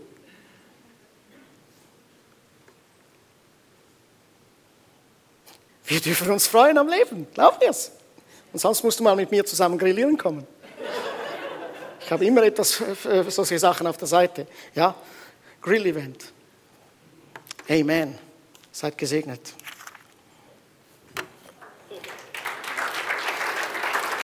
[5.87, 7.93] Wir dürfen uns freuen am Leben, glaub mir's.
[8.53, 10.47] Und sonst musst du mal mit mir zusammen grillieren kommen.
[12.01, 12.83] Ich habe immer etwas,
[13.29, 14.47] solche Sachen auf der Seite.
[14.75, 14.95] Ja,
[15.63, 16.33] Grill-Event.
[17.69, 18.17] Amen.
[18.71, 19.55] Seid gesegnet.